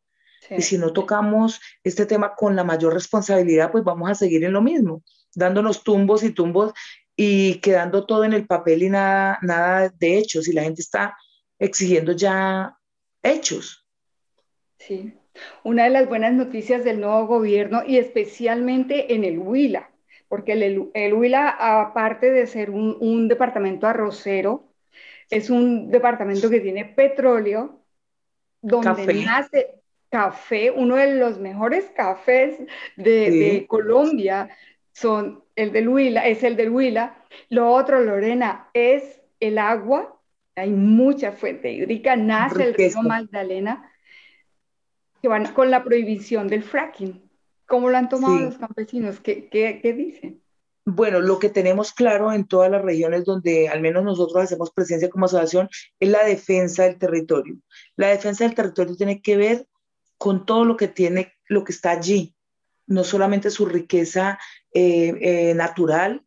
[0.50, 4.52] Y si no tocamos este tema con la mayor responsabilidad, pues vamos a seguir en
[4.52, 5.02] lo mismo,
[5.34, 6.72] dándonos tumbos y tumbos
[7.16, 10.48] y quedando todo en el papel y nada, nada de hechos.
[10.48, 11.16] Y la gente está
[11.58, 12.76] exigiendo ya
[13.22, 13.86] hechos.
[14.78, 15.14] Sí,
[15.64, 19.90] una de las buenas noticias del nuevo gobierno y especialmente en el Huila,
[20.28, 24.72] porque el, Huila, aparte de ser un, departamento arrocero,
[25.30, 27.80] es un departamento que tiene petróleo,
[28.60, 32.58] donde nace café, uno de los mejores cafés
[32.96, 34.48] de, Colombia
[34.92, 37.16] son el del Huila, es el del Huila.
[37.48, 40.18] Lo otro, Lorena, es el agua.
[40.54, 43.92] Hay mucha fuente hídrica, nace el río Magdalena,
[45.20, 47.25] que van con la prohibición del fracking.
[47.66, 49.20] ¿Cómo lo han tomado los campesinos?
[49.20, 50.42] ¿Qué, qué, qué dicen?
[50.88, 55.10] Bueno, lo que tenemos claro en todas las regiones donde al menos nosotros hacemos presencia
[55.10, 57.56] como asociación es la defensa del territorio.
[57.96, 59.66] La defensa del territorio tiene que ver
[60.16, 62.36] con todo lo que tiene, lo que está allí,
[62.86, 64.38] no solamente su riqueza
[64.72, 66.24] eh, eh, natural,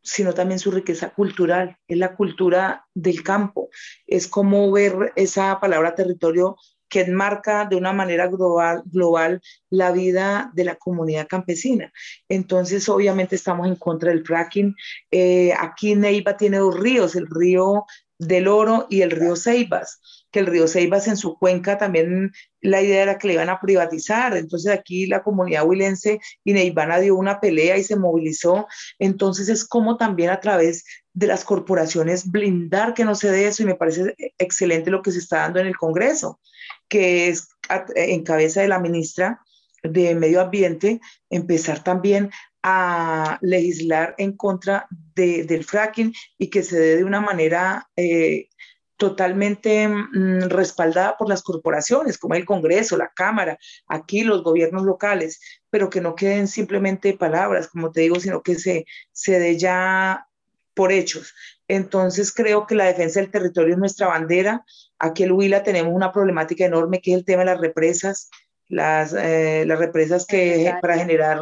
[0.00, 1.76] sino también su riqueza cultural.
[1.86, 3.68] Es la cultura del campo.
[4.06, 6.56] Es como ver esa palabra territorio
[6.88, 11.92] que enmarca de una manera global, global la vida de la comunidad campesina.
[12.28, 14.74] Entonces, obviamente estamos en contra del fracking.
[15.10, 17.84] Eh, aquí Neiva tiene dos ríos, el río
[18.18, 20.00] del Oro y el río Ceibas
[20.34, 23.60] que el río Ceibas en su cuenca también la idea era que le iban a
[23.60, 24.36] privatizar.
[24.36, 28.66] Entonces aquí la comunidad huilense y Neivana dio una pelea y se movilizó.
[28.98, 33.62] Entonces es como también a través de las corporaciones blindar que no se dé eso
[33.62, 36.40] y me parece excelente lo que se está dando en el Congreso,
[36.88, 37.48] que es
[37.94, 39.40] en cabeza de la ministra
[39.82, 41.00] de Medio Ambiente,
[41.30, 42.30] empezar también
[42.62, 48.48] a legislar en contra del fracking y que se dé de una manera eh,
[48.96, 55.40] totalmente mm, respaldada por las corporaciones, como el Congreso, la Cámara, aquí los gobiernos locales,
[55.70, 60.26] pero que no queden simplemente palabras, como te digo, sino que se, se dé ya
[60.74, 61.34] por hechos.
[61.68, 64.64] Entonces creo que la defensa del territorio es nuestra bandera.
[64.98, 68.30] Aquí en Huila tenemos una problemática enorme que es el tema de las represas,
[68.68, 71.40] las, eh, las represas que para generar,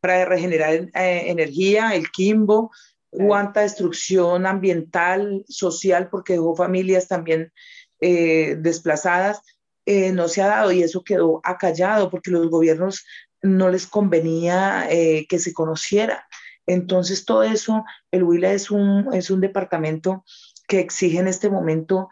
[0.00, 0.90] para regenerar eh,
[1.26, 2.70] energía, el Quimbo,
[3.10, 7.52] cuánta destrucción ambiental, social, porque dejó familias también
[8.00, 9.42] eh, desplazadas,
[9.84, 13.04] eh, no se ha dado y eso quedó acallado porque los gobiernos
[13.42, 16.26] no les convenía eh, que se conociera.
[16.72, 20.24] Entonces, todo eso, el Huila es un, es un departamento
[20.68, 22.08] que exige en este momento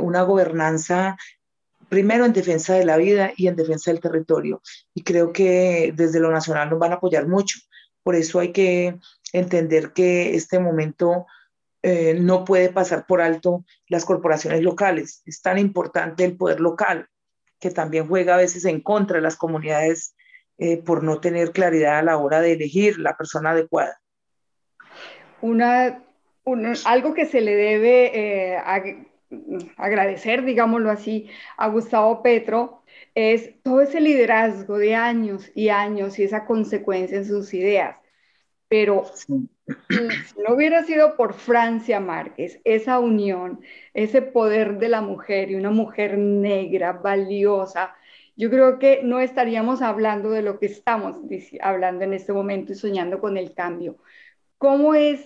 [0.00, 1.16] una gobernanza
[1.88, 4.62] primero en defensa de la vida y en defensa del territorio.
[4.94, 7.60] Y creo que desde lo nacional nos van a apoyar mucho.
[8.02, 8.98] Por eso hay que
[9.32, 11.26] entender que este momento
[11.82, 15.22] eh, no puede pasar por alto las corporaciones locales.
[15.24, 17.08] Es tan importante el poder local
[17.60, 20.14] que también juega a veces en contra de las comunidades
[20.58, 24.00] eh, por no tener claridad a la hora de elegir la persona adecuada.
[25.40, 26.02] Una,
[26.84, 28.58] algo que se le debe eh,
[29.76, 32.82] agradecer, digámoslo así, a Gustavo Petro
[33.14, 37.96] es todo ese liderazgo de años y años y esa consecuencia en sus ideas.
[38.68, 43.60] Pero si no hubiera sido por Francia Márquez, esa unión,
[43.92, 47.94] ese poder de la mujer y una mujer negra, valiosa,
[48.36, 51.16] yo creo que no estaríamos hablando de lo que estamos
[51.60, 53.96] hablando en este momento y soñando con el cambio.
[54.58, 55.20] ¿Cómo es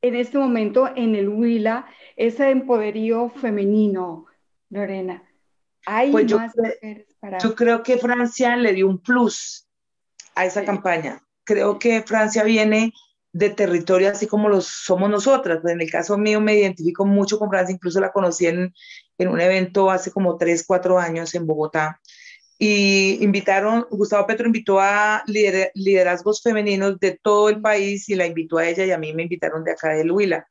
[0.00, 1.86] en este momento en el Huila
[2.16, 4.26] ese empoderío femenino,
[4.70, 5.22] Lorena?
[5.86, 7.38] ¿Hay pues más mujeres para...
[7.38, 9.68] Yo creo que Francia le dio un plus
[10.34, 12.92] a esa campaña creo que Francia viene
[13.32, 15.60] de territorio así como los somos nosotras.
[15.62, 18.74] Pues en el caso mío me identifico mucho con Francia, incluso la conocí en,
[19.18, 22.00] en un evento hace como tres, cuatro años en Bogotá.
[22.64, 28.58] Y invitaron, Gustavo Petro invitó a liderazgos femeninos de todo el país y la invitó
[28.58, 30.46] a ella y a mí me invitaron de acá de Huila,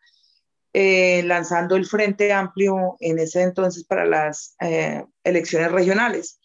[0.74, 6.42] eh, lanzando el Frente Amplio en ese entonces para las eh, elecciones regionales.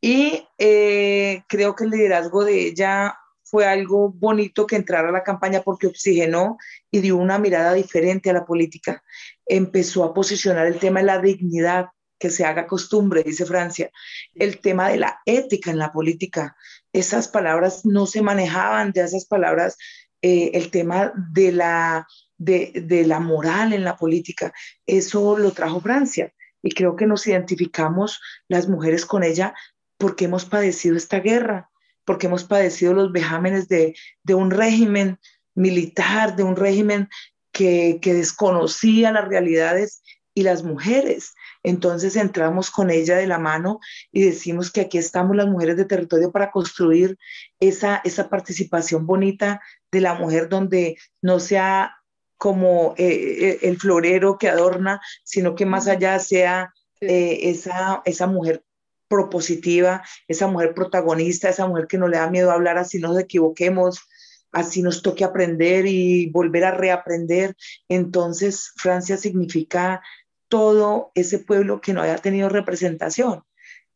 [0.00, 5.24] Y eh, creo que el liderazgo de ella fue algo bonito que entrara a la
[5.24, 6.56] campaña porque oxigenó
[6.90, 9.02] y dio una mirada diferente a la política.
[9.44, 11.88] Empezó a posicionar el tema de la dignidad,
[12.18, 13.90] que se haga costumbre, dice Francia,
[14.34, 16.56] el tema de la ética en la política.
[16.92, 19.76] Esas palabras no se manejaban, de esas palabras,
[20.22, 22.06] eh, el tema de la,
[22.38, 24.52] de, de la moral en la política,
[24.86, 26.32] eso lo trajo Francia.
[26.62, 29.54] Y creo que nos identificamos las mujeres con ella
[29.98, 31.70] porque hemos padecido esta guerra,
[32.04, 33.94] porque hemos padecido los vejámenes de,
[34.28, 35.18] un régimen
[35.54, 37.08] militar, de un régimen
[37.52, 40.02] que, desconocía las realidades
[40.34, 41.34] y las mujeres.
[41.66, 43.80] Entonces entramos con ella de la mano
[44.12, 47.18] y decimos que aquí estamos las mujeres de territorio para construir
[47.58, 49.60] esa, esa participación bonita
[49.90, 51.96] de la mujer donde no sea
[52.36, 58.28] como eh, eh, el florero que adorna, sino que más allá sea eh, esa, esa
[58.28, 58.62] mujer
[59.08, 64.06] propositiva, esa mujer protagonista, esa mujer que no le da miedo hablar así nos equivoquemos,
[64.52, 67.56] así nos toque aprender y volver a reaprender.
[67.88, 70.00] Entonces, Francia significa
[70.48, 73.42] todo ese pueblo que no haya tenido representación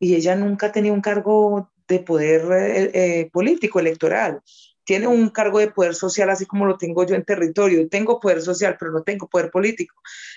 [0.01, 4.41] y ella nunca tenía un cargo de poder eh, eh, político, electoral.
[4.85, 7.89] tiene un cargo de poder social así como lo tengo yo en territorio.
[7.89, 9.95] Tengo poder social, pero no tengo poder político.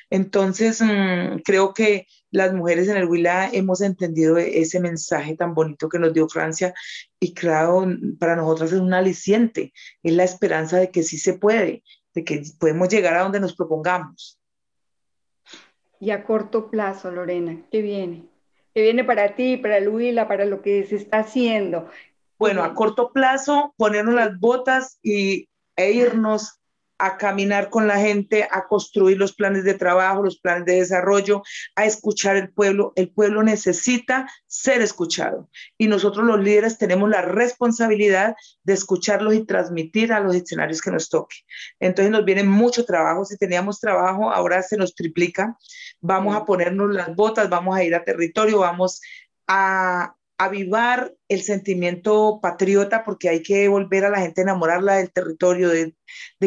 [0.09, 5.89] Entonces, mm, creo que las mujeres en el Huila hemos entendido ese mensaje tan bonito
[5.89, 6.74] que nos dio Francia
[7.20, 7.88] y claro,
[8.20, 11.84] para nosotras es un aliciente, es la esperanza de que sí se puede,
[12.14, 14.39] de que podemos llegar a donde nos propongamos.
[16.04, 18.26] Y a corto plazo, Lorena, ¿qué viene?
[18.74, 21.88] ¿Qué viene para ti, para el Huila, para lo que se está haciendo?
[22.38, 25.47] Bueno, a corto plazo, ponernos las botas y,
[25.78, 26.60] e irnos
[26.98, 31.44] a caminar con la gente, a construir los planes de trabajo, los planes de desarrollo,
[31.76, 32.94] a escuchar el pueblo.
[32.96, 39.46] El pueblo necesita ser escuchado y nosotros los líderes tenemos la responsabilidad de escucharlos y
[39.46, 41.38] transmitir a los escenarios que nos toque.
[41.80, 43.26] Entonces nos viene mucho trabajo.
[43.26, 45.58] Si teníamos trabajo, ahora se nos triplica.
[46.02, 49.02] Vamos a ponernos las botas, vamos a ir a territorio, vamos
[49.48, 50.16] a
[50.46, 55.96] avivar el sentimiento patriota porque hay que volver a la gente, enamorarla del territorio, de,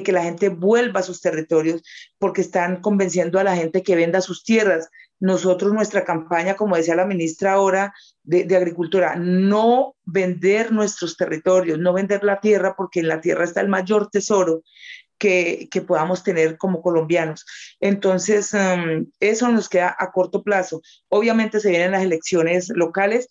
[0.03, 1.83] que la gente vuelva a sus territorios,
[2.19, 4.89] porque están convenciendo a la gente que venda sus tierras.
[5.19, 11.93] Nosotros, nuestra campaña, como decía la ministra ahora de, Agricultura, no vender nuestros territorios, no
[11.93, 14.63] vender la tierra, porque en la tierra está el mayor tesoro
[15.19, 17.47] que, que, podamos tener como colombianos.
[17.81, 20.83] Entonces, um, eso nos queda a corto plazo.
[21.09, 23.29] Obviamente se vienen las elecciones locales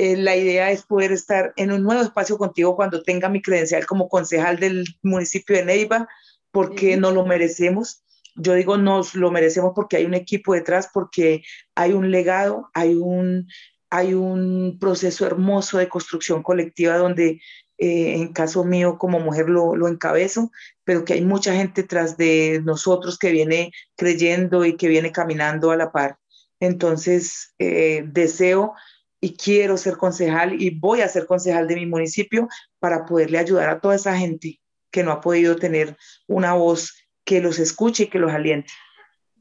[0.00, 3.84] eh, la idea es poder estar en un nuevo espacio contigo cuando tenga mi credencial
[3.84, 6.06] como concejal del municipio de Neiva,
[6.52, 8.04] porque nos lo merecemos.
[8.36, 11.42] Yo digo nos lo merecemos porque hay un equipo detrás, porque
[11.74, 13.48] hay un legado, hay un,
[13.90, 17.40] hay un proceso hermoso de construcción colectiva donde
[17.76, 20.52] eh, en caso mío como mujer lo, lo, encabezo,
[20.84, 25.72] pero que hay mucha gente tras de nosotros que viene creyendo y que viene caminando
[25.72, 26.18] a la par.
[26.60, 28.74] Entonces, eh, deseo
[29.20, 32.48] y quiero ser concejal y voy a ser concejal de mi municipio
[32.78, 34.60] para poderle ayudar a toda esa gente
[34.90, 35.96] que no ha podido tener
[36.26, 38.72] una voz que los escuche y que los aliente.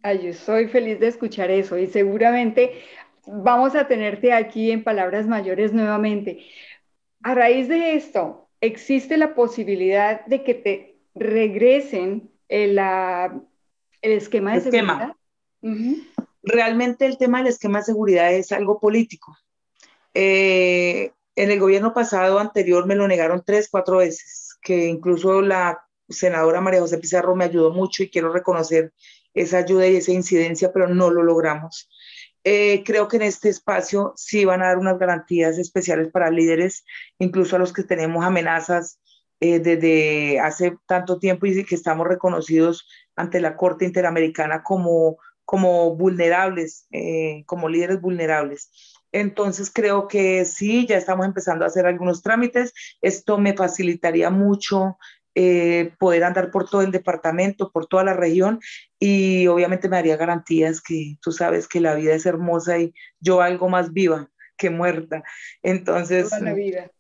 [0.03, 2.83] Ay, yo soy feliz de escuchar eso y seguramente
[3.25, 6.45] vamos a tenerte aquí en Palabras Mayores nuevamente.
[7.23, 14.61] A raíz de esto, ¿existe la posibilidad de que te regresen el, el esquema de
[14.61, 15.13] seguridad?
[16.43, 19.35] Realmente el tema del esquema de seguridad es algo político.
[20.19, 25.85] Eh, en el gobierno pasado anterior me lo negaron tres, cuatro veces, que incluso la
[26.09, 28.93] senadora María José Pizarro me ayudó mucho y quiero reconocer
[29.35, 31.87] esa ayuda y esa incidencia, pero no lo logramos.
[32.43, 36.83] Eh, creo que en este espacio sí van a dar unas garantías especiales para líderes,
[37.19, 38.99] incluso a los que tenemos amenazas
[39.39, 45.95] eh, desde hace tanto tiempo y que estamos reconocidos ante la Corte Interamericana como, como
[45.95, 46.87] vulnerables,
[47.45, 48.71] como líderes vulnerables.
[49.11, 52.73] Entonces creo que sí, ya estamos empezando a hacer algunos trámites.
[53.01, 54.97] Esto me facilitaría mucho
[55.39, 58.59] eh, poder andar por todo el departamento, por toda la región
[58.99, 63.41] y obviamente me daría garantías que tú sabes que la vida es hermosa y yo
[63.41, 65.23] algo más viva que muerta.
[65.61, 66.91] Entonces, la vida.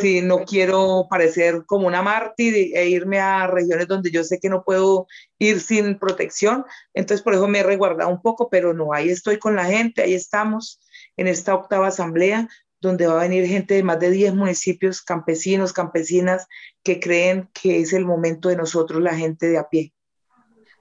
[0.00, 4.48] Sí, no quiero parecer como una mártir e irme a regiones donde yo sé que
[4.48, 5.08] no puedo
[5.40, 6.64] ir sin protección.
[6.94, 10.02] Entonces, por eso me he resguardado un poco, pero no, ahí estoy con la gente,
[10.02, 10.80] ahí estamos
[11.20, 12.48] en esta octava asamblea,
[12.80, 16.48] donde va a venir gente de más de 10 municipios, campesinos, campesinas,
[16.82, 19.92] que creen que es el momento de nosotros, la gente de a pie.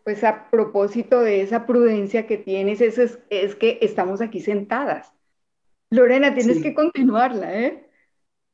[0.05, 5.11] Pues a propósito de esa prudencia que tienes, es, es que estamos aquí sentadas.
[5.89, 7.89] Lorena, tienes que continuarla, ¿eh?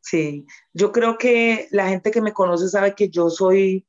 [0.02, 3.86] Sí, yo creo que la gente que me conoce sabe que yo soy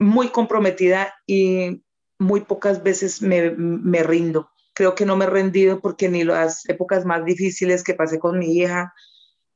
[0.00, 1.84] muy comprometida y
[2.18, 6.68] muy pocas veces me, me rindo creo que no me he rendido porque ni las
[6.68, 8.94] épocas más difíciles que pasé con mi hija,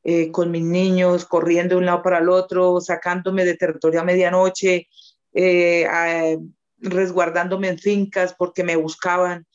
[0.03, 4.05] eh, con mis niños, corriendo de un lado para el otro, sacándome de territorio a
[4.05, 4.89] medianoche,
[5.33, 6.39] eh,
[6.79, 9.47] resguardándome en fincas porque me buscaban.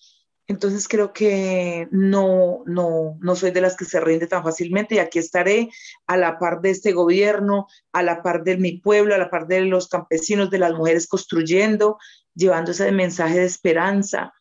[0.48, 5.00] Entonces creo que no, no, no soy de las que se rinde tan fácilmente y
[5.00, 5.68] aquí estaré
[6.06, 9.48] a la par de este gobierno, a la par de mi pueblo, a la par
[9.48, 11.98] de los campesinos, de las mujeres construyendo,
[12.34, 14.32] llevando ese mensaje de esperanza,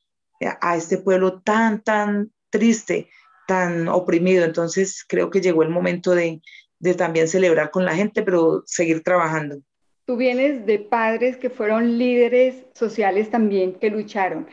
[0.61, 3.09] a este pueblo tan, tan triste,
[3.47, 4.45] tan oprimido.
[4.45, 6.43] Entonces creo que llegó el momento de,
[6.79, 9.59] de también celebrar con la gente, pero seguir trabajando.
[10.05, 14.47] Tú vienes de padres que fueron líderes sociales también, que lucharon.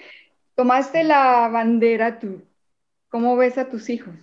[0.55, 2.41] Tomaste la bandera tú.
[3.09, 4.15] ¿Cómo ves a tus hijos?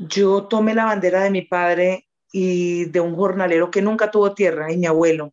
[0.00, 4.72] Yo tomé la bandera de mi padre y de un jornalero que nunca tuvo tierra,
[4.72, 5.32] y mi abuelo,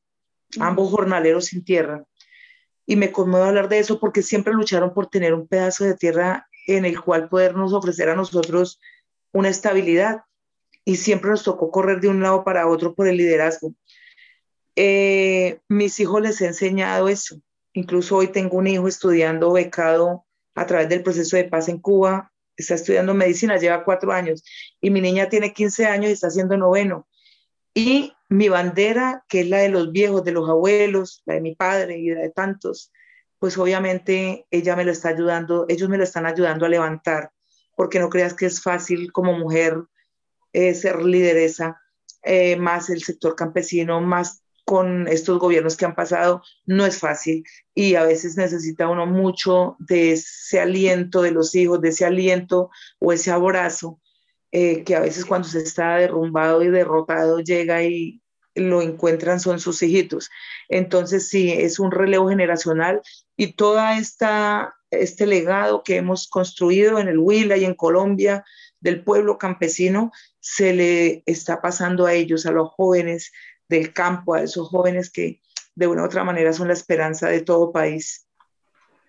[0.59, 2.03] ambos jornaleros sin tierra
[2.89, 6.49] y me conmueve hablar de eso porque siempre lucharon por tener un pedazo de tierra
[6.65, 8.81] en el cual podernos ofrecer a nosotros
[9.31, 10.23] una estabilidad
[10.85, 13.75] y siempre nos tocó correr de un lado para otro por el liderazgo.
[14.75, 17.39] Eh, mis hijos les he enseñado eso.
[17.73, 20.25] Incluso hoy tengo un hijo estudiando becado
[20.55, 22.31] a través del proceso de paz en Cuba.
[22.57, 24.43] Está estudiando medicina, lleva cuatro años.
[24.81, 27.07] Y mi niña tiene 15 años y está haciendo noveno.
[27.73, 31.55] Y mi bandera, que es la de los viejos, de los abuelos, la de mi
[31.55, 32.91] padre y la de tantos,
[33.39, 37.31] pues obviamente ella me lo está ayudando, ellos me lo están ayudando a levantar,
[37.75, 39.83] porque no creas que es fácil como mujer
[40.53, 41.81] eh, ser lideresa,
[42.23, 47.43] eh, más el sector campesino, más con estos gobiernos que han pasado, no es fácil.
[47.73, 52.69] Y a veces necesita uno mucho de ese aliento de los hijos, de ese aliento
[52.99, 53.99] o ese abrazo
[54.51, 58.21] eh, que a veces cuando se está derrumbado y derrotado llega y
[58.55, 60.29] lo encuentran son sus hijitos.
[60.67, 63.01] Entonces sí, es un relevo generacional
[63.37, 63.55] y
[63.97, 68.43] esta este legado que hemos construido en el Huila y en Colombia
[68.79, 73.31] del pueblo campesino se le está pasando a ellos, a los jóvenes
[73.67, 75.41] del campo, a esos jóvenes que
[75.75, 78.27] de una u otra manera son la esperanza de todo país.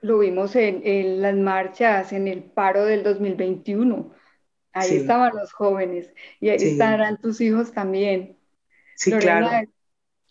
[0.03, 4.13] Lo vimos en, las marchas, en el paro del 2021.
[4.73, 8.39] Ahí estaban los jóvenes y ahí estarán tus hijos también.
[8.95, 9.67] Sí, claro.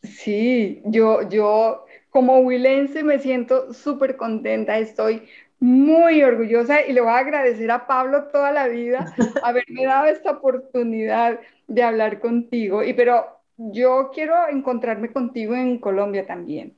[0.04, 5.28] Sí, yo, yo como huilense me siento súper contenta, estoy
[5.60, 9.12] muy orgullosa y le voy a agradecer a Pablo toda la vida
[9.42, 12.84] haberme dado esta oportunidad de hablar contigo.
[12.84, 13.26] Y pero
[13.58, 16.78] yo quiero encontrarme contigo en Colombia también.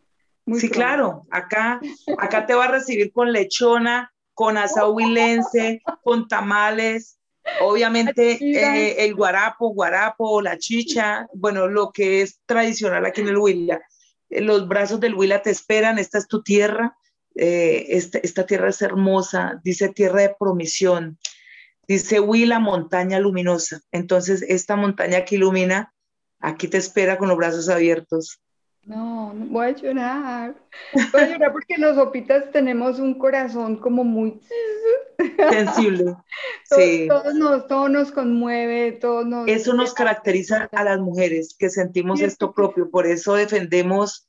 [0.51, 1.79] sí, claro, acá,
[2.17, 7.19] acá te va a recibir con lechona, con asahuilense, con tamales,
[7.59, 13.37] obviamente eh, el guarapo, guarapo, la chicha, bueno, lo que es tradicional aquí en el
[13.37, 13.81] Huila.
[14.29, 16.95] Los brazos del Huila te esperan, esta es tu tierra,
[17.35, 21.17] eh, este, esta, tierra es hermosa, dice tierra de promisión,
[21.87, 23.81] dice Huila, montaña luminosa.
[23.91, 25.93] Entonces, esta montaña que ilumina,
[26.39, 28.41] aquí te espera con los brazos abiertos.
[28.83, 30.55] No, no voy a llorar.
[31.11, 34.39] Voy a llorar porque los opitas tenemos un corazón como muy
[35.37, 36.15] sensible.
[36.75, 37.07] sí.
[37.07, 39.47] todo, nos, todo nos conmueve, todo nos...
[39.47, 44.27] Eso nos caracteriza a las mujeres que sentimos esto propio, por eso defendemos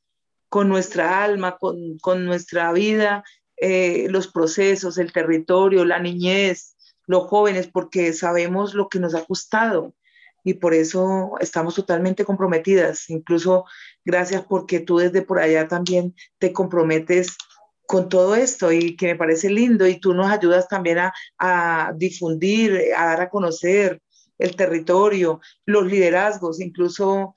[0.51, 3.25] con nuestra alma, con, con nuestra vida,
[3.57, 6.77] eh, los procesos, el territorio, la niñez,
[7.07, 9.95] los jóvenes, porque sabemos lo que nos ha costado
[10.45, 13.09] y por eso estamos totalmente comprometidas.
[13.11, 13.65] Incluso
[14.05, 17.37] gracias porque tú desde por allá también te comprometes
[17.87, 21.93] con todo esto y que me parece lindo y tú nos ayudas también a, a
[21.97, 24.01] difundir, a dar a conocer
[24.39, 27.35] el territorio, los liderazgos, incluso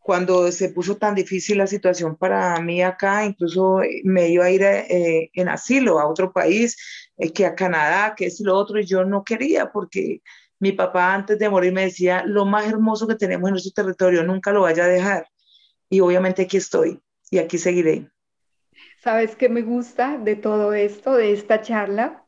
[0.00, 4.62] cuando se puso tan difícil la situación para mí acá, incluso me iba a ir
[4.62, 6.76] eh, en asilo a otro país,
[7.16, 10.22] eh, que a Canadá, que es lo otro, y yo no quería porque
[10.60, 14.22] mi papá antes de morir me decía, lo más hermoso que tenemos en nuestro territorio,
[14.22, 15.26] nunca lo vaya a dejar.
[15.88, 17.00] Y obviamente aquí estoy
[17.30, 18.08] y aquí seguiré.
[19.02, 22.24] ¿Sabes qué me gusta de todo esto, de esta charla?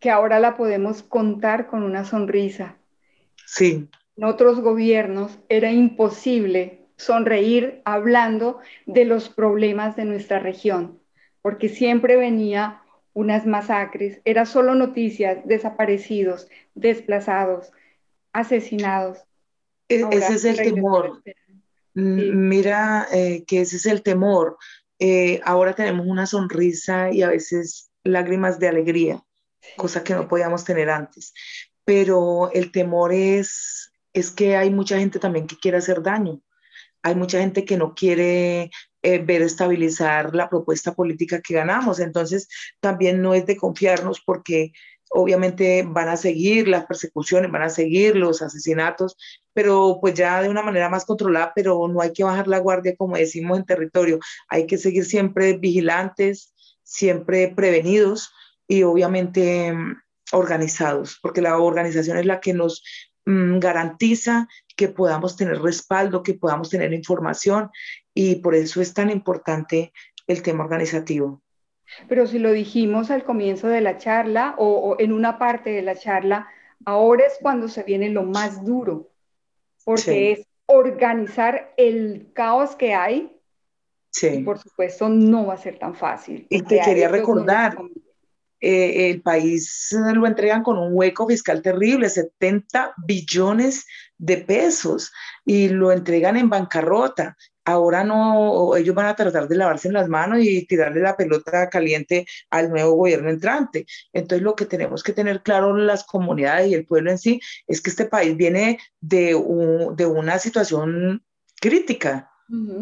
[0.00, 2.76] Que ahora la podemos contar con una sonrisa.
[3.46, 3.88] Sí.
[4.16, 11.00] En otros gobiernos era imposible sonreír hablando de los problemas de nuestra región,
[11.40, 12.81] porque siempre venía
[13.14, 17.72] unas masacres, era solo noticias, desaparecidos, desplazados,
[18.32, 19.18] asesinados.
[19.88, 21.22] E-, ese es el temor.
[21.94, 24.56] Mira eh, que ese es el temor.
[24.98, 29.22] Eh, ahora tenemos una sonrisa y a veces lágrimas de alegría,
[29.76, 31.34] cosa que no podíamos tener antes.
[31.84, 36.40] Pero el temor es, es que hay mucha gente también que quiere hacer daño.
[37.02, 38.70] Hay mucha gente que no quiere
[39.02, 41.98] eh, ver estabilizar la propuesta política que ganamos.
[42.00, 42.48] Entonces,
[42.80, 44.72] también no es de confiarnos porque
[45.12, 49.16] obviamente van a seguir las persecuciones, van a seguir los asesinatos,
[49.52, 52.96] pero pues ya de una manera más controlada, pero no hay que bajar la guardia
[52.96, 58.32] como decimos en territorio, hay que seguir siempre vigilantes, siempre prevenidos
[58.66, 59.96] y obviamente mm,
[60.32, 62.82] organizados, porque la organización es la que nos
[63.26, 67.70] mm, garantiza que podamos tener respaldo, que podamos tener información
[68.14, 69.92] y por eso es tan importante
[70.26, 71.42] el tema organizativo.
[72.08, 75.96] Pero si lo dijimos al comienzo de la charla o, en una parte de la
[75.96, 76.48] charla,
[76.84, 79.10] ahora es cuando se viene lo más duro,
[79.84, 83.36] porque es organizar el caos que hay.
[84.10, 84.28] Sí.
[84.28, 86.46] Y por supuesto no va a ser tan fácil.
[86.50, 87.76] Y te quería recordar,
[88.60, 93.86] eh, el país lo entregan con un hueco fiscal terrible, 70 billones
[94.18, 95.12] de pesos,
[95.44, 97.36] y lo entregan en bancarrota.
[97.64, 102.26] Ahora no, ellos van a tratar de lavarse las manos y tirarle la pelota caliente
[102.50, 103.86] al nuevo gobierno entrante.
[104.12, 107.80] Entonces, lo que tenemos que tener claro las comunidades y el pueblo en sí es
[107.80, 109.40] que este país viene de,
[109.96, 111.22] de una situación
[111.60, 112.30] crítica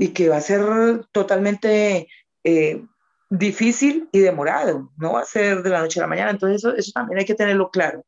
[0.00, 2.08] y que va a ser totalmente
[2.42, 2.82] eh,
[3.28, 6.74] difícil y demorado, no va a ser de la noche a la mañana, entonces eso,
[6.74, 8.04] eso también hay que tenerlo claro.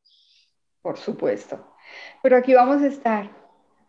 [0.81, 1.77] Por supuesto,
[2.23, 3.31] pero aquí vamos a estar,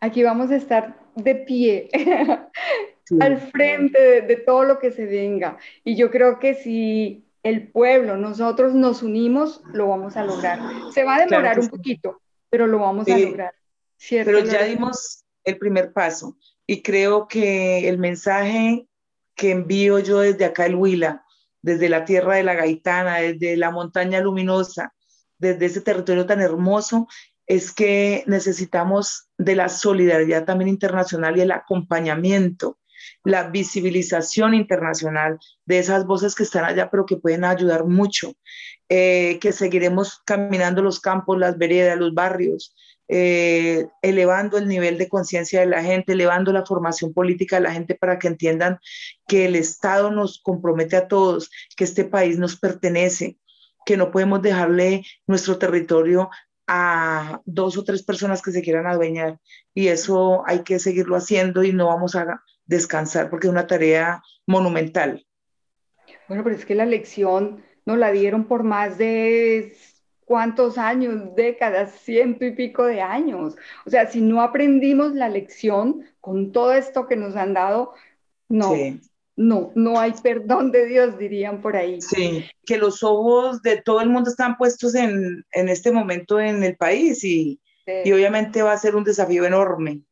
[0.00, 1.90] aquí vamos a estar de pie,
[3.20, 8.16] al frente de, todo lo que se venga, y yo creo que si el pueblo,
[8.16, 10.58] nosotros nos unimos, lo vamos a lograr.
[10.92, 13.52] Se va a demorar un poquito, pero lo vamos a lograr.
[14.08, 16.36] Pero ya dimos el primer paso
[16.66, 18.88] y creo que el mensaje
[19.34, 21.24] que envío yo desde acá el Huila,
[21.60, 24.94] desde la tierra de la Gaitana, desde la montaña luminosa,
[25.38, 27.08] desde ese territorio tan hermoso,
[27.46, 32.78] es que necesitamos de la solidaridad también internacional y el acompañamiento,
[33.22, 38.34] la visibilización internacional de esas voces que están allá, pero que pueden ayudar mucho,
[38.88, 42.74] eh, que seguiremos caminando los campos, las veredas, los barrios,
[43.08, 47.72] eh, elevando el nivel de conciencia de la gente, elevando la formación política de la
[47.72, 48.78] gente para que entiendan
[49.28, 53.36] que el Estado nos compromete a todos, que este país nos pertenece,
[53.84, 56.30] que no podemos dejarle nuestro territorio
[56.66, 59.38] a dos o tres personas que se quieran adueñar.
[59.74, 64.22] Y eso hay que seguirlo haciendo y no vamos a descansar porque es una tarea
[64.46, 65.26] monumental.
[66.28, 69.76] Bueno, pero es que la lección nos la dieron por más de
[70.24, 73.56] cuántos años, décadas, ciento y pico de años.
[73.84, 77.92] O sea, si no aprendimos la lección con todo esto que nos han dado,
[78.48, 78.72] no,
[79.36, 82.00] no, no hay perdón de Dios, dirían por ahí.
[82.00, 86.76] Sí, que los ojos de todo el mundo están puestos en, este momento en el
[86.76, 90.02] país y, obviamente va a ser un desafío enorme.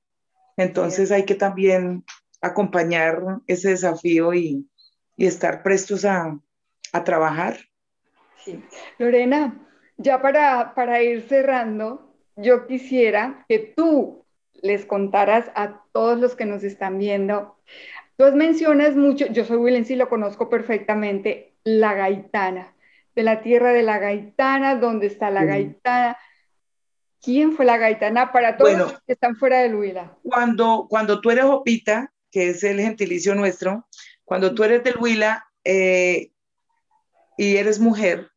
[0.57, 2.05] Entonces hay que también
[2.41, 4.68] acompañar ese desafío y,
[5.16, 6.37] estar prestos a,
[6.93, 7.57] a trabajar.
[8.45, 8.61] Sí.
[8.99, 9.57] Lorena,
[9.99, 14.25] ya para, para ir cerrando, yo quisiera que tú
[14.62, 17.57] les contaras a todos los que nos están viendo.
[18.23, 22.73] Tú mencionas mucho, yo soy Willen, sí lo conozco perfectamente, la gaitana,
[23.16, 26.16] de la tierra de la gaitana, ¿dónde está la gaitana?
[27.20, 30.16] ¿Quién fue la gaitana para todos los que están fuera del Huila?
[30.23, 33.89] Cuando, cuando tú eres Opita, que es el gentilicio nuestro,
[34.25, 36.31] cuando tú eres del Huila eh,
[37.37, 38.31] y eres mujer,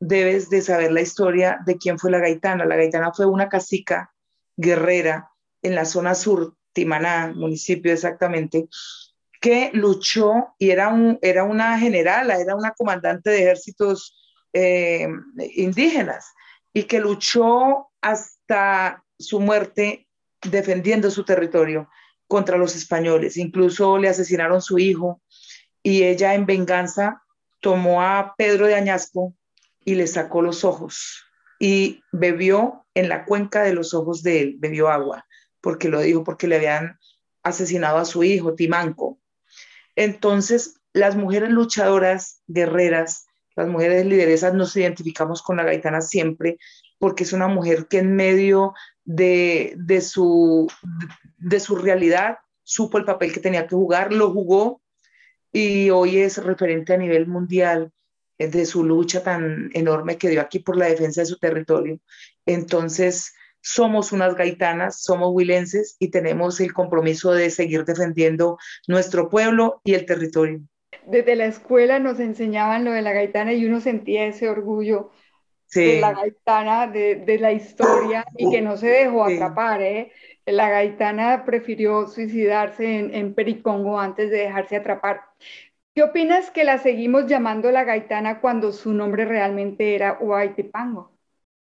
[0.00, 2.64] debes de saber la historia de quién fue la gaitana.
[2.64, 4.14] La gaitana fue una cacica
[4.56, 5.28] guerrera
[5.60, 8.68] en la zona sur, Timaná, municipio exactamente,
[9.40, 14.16] que luchó y era, un, era una generala, era una comandante de ejércitos
[14.52, 15.08] eh,
[15.56, 16.32] indígenas
[16.72, 20.06] y que luchó hasta su muerte
[20.42, 21.88] defendiendo su territorio
[22.26, 23.36] contra los españoles.
[23.36, 25.20] Incluso le asesinaron su hijo
[25.82, 27.22] y ella en venganza
[27.60, 29.34] tomó a Pedro de Añasco,
[29.88, 31.24] y le sacó los ojos
[31.58, 35.26] y bebió en la cuenca de los ojos de él, bebió agua,
[35.60, 36.98] porque lo dijo, porque le habían
[37.42, 39.18] asesinado a su hijo, Timanco.
[39.96, 46.58] Entonces, las mujeres luchadoras, guerreras, las mujeres lideresas nos identificamos con la gaitana siempre,
[46.98, 50.70] porque es una mujer que en medio de, de, su,
[51.38, 54.82] de su realidad supo el papel que tenía que jugar, lo jugó
[55.52, 57.92] y hoy es referente a nivel mundial
[58.38, 61.98] de su lucha tan enorme que dio aquí por la defensa de su territorio.
[62.46, 69.80] Entonces, somos unas gaitanas, somos huilenses y tenemos el compromiso de seguir defendiendo nuestro pueblo
[69.84, 70.60] y el territorio.
[71.06, 75.10] Desde la escuela nos enseñaban lo de la gaitana y uno sentía ese orgullo
[75.74, 79.82] de la gaitana, de, la historia y que no se dejó atrapar.
[79.82, 80.12] ¿eh?
[80.46, 85.22] La gaitana prefirió suicidarse en, en Pericongo antes de dejarse atrapar.
[85.94, 91.12] ¿Qué opinas que la seguimos llamando la gaitana cuando su nombre realmente era Huaytipango?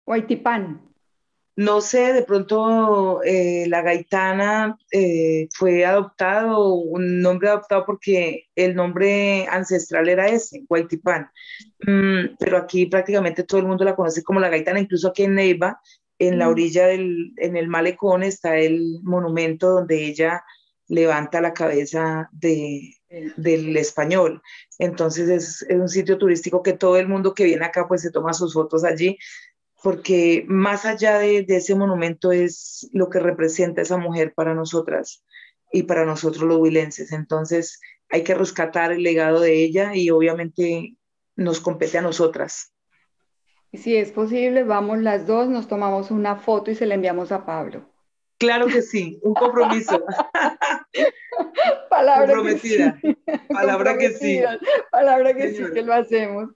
[0.07, 0.90] Huaytipan.
[1.61, 8.75] No sé, de pronto eh, la gaitana eh, fue adoptado, un nombre adoptado porque el
[8.75, 11.31] nombre ancestral era ese, Huaytipan.
[11.87, 15.35] Mm, pero aquí prácticamente todo el mundo la conoce como la gaitana, incluso aquí en
[15.35, 15.79] Neiva,
[16.19, 20.43] en la orilla del, en el malecón está el monumento donde ella
[20.89, 22.95] levanta la cabeza de,
[23.37, 24.41] del español.
[24.79, 28.33] Entonces es, un sitio turístico que todo el mundo que viene acá pues se toma
[28.33, 29.19] sus fotos allí,
[29.83, 35.25] porque más allá de, ese monumento es lo que representa esa mujer para nosotras
[35.73, 37.13] y para nosotros los huilenses.
[37.13, 40.97] Entonces hay que rescatar el legado de ella y obviamente
[41.37, 42.75] nos compete a nosotras.
[43.73, 47.33] Y si es posible, vamos las dos, nos tomamos una foto y se la enviamos
[47.33, 47.89] a Pablo.
[48.37, 50.03] Claro que sí, un compromiso.
[51.91, 52.99] Palabra Comprometida.
[53.01, 53.19] Que sí.
[53.49, 54.41] Palabra que sí.
[54.91, 56.49] Palabra que sí, que lo hacemos.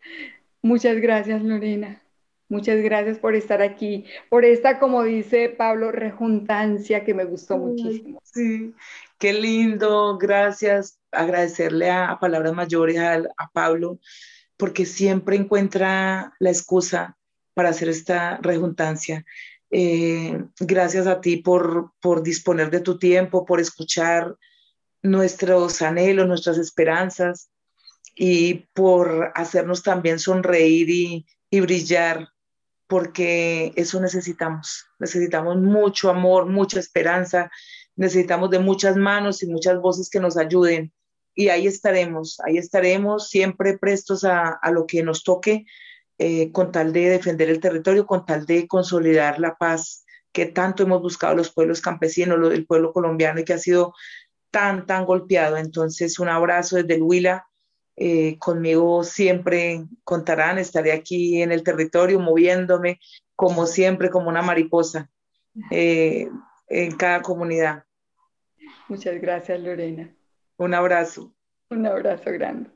[0.63, 2.04] Muchas gracias, Lorena.
[2.49, 8.21] Muchas gracias por estar aquí, por esta, como dice Pablo, rejuntancia que me gustó muchísimo.
[8.23, 8.75] Sí,
[9.19, 10.99] Qué lindo, gracias.
[11.11, 13.99] Agradecerle a, Palabras Mayores, a, a Pablo,
[14.57, 17.17] porque siempre encuentra la excusa
[17.55, 19.25] para hacer esta rejuntancia.
[19.71, 24.37] Eh, gracias a ti por, por disponer de tu tiempo, por escuchar
[25.03, 27.51] nuestros anhelos, nuestras esperanzas
[28.15, 32.29] y por hacernos también sonreír y, y brillar,
[32.87, 34.87] porque eso necesitamos.
[34.99, 37.51] Necesitamos mucho amor, mucha esperanza,
[37.97, 40.93] necesitamos de muchas manos y muchas voces que nos ayuden.
[41.35, 45.67] Y ahí estaremos, ahí estaremos siempre prestos a, a lo que nos toque
[46.17, 50.85] eh, con tal de defender el territorio, con tal de consolidar la paz que tanto
[50.85, 53.95] hemos buscado los pueblos campesinos, el pueblo colombiano y que ha sido
[54.51, 55.57] tan, tan golpeado.
[55.57, 57.47] Entonces, un abrazo desde el Huila.
[57.97, 62.99] Eh, conmigo siempre contarán, estaré aquí en el territorio moviéndome
[63.37, 65.11] como siempre, como una mariposa
[65.71, 66.29] eh,
[66.69, 67.85] en cada comunidad.
[68.89, 70.15] Muchas gracias, Lorena.
[70.57, 71.35] Un abrazo.
[71.71, 72.74] Un abrazo grande.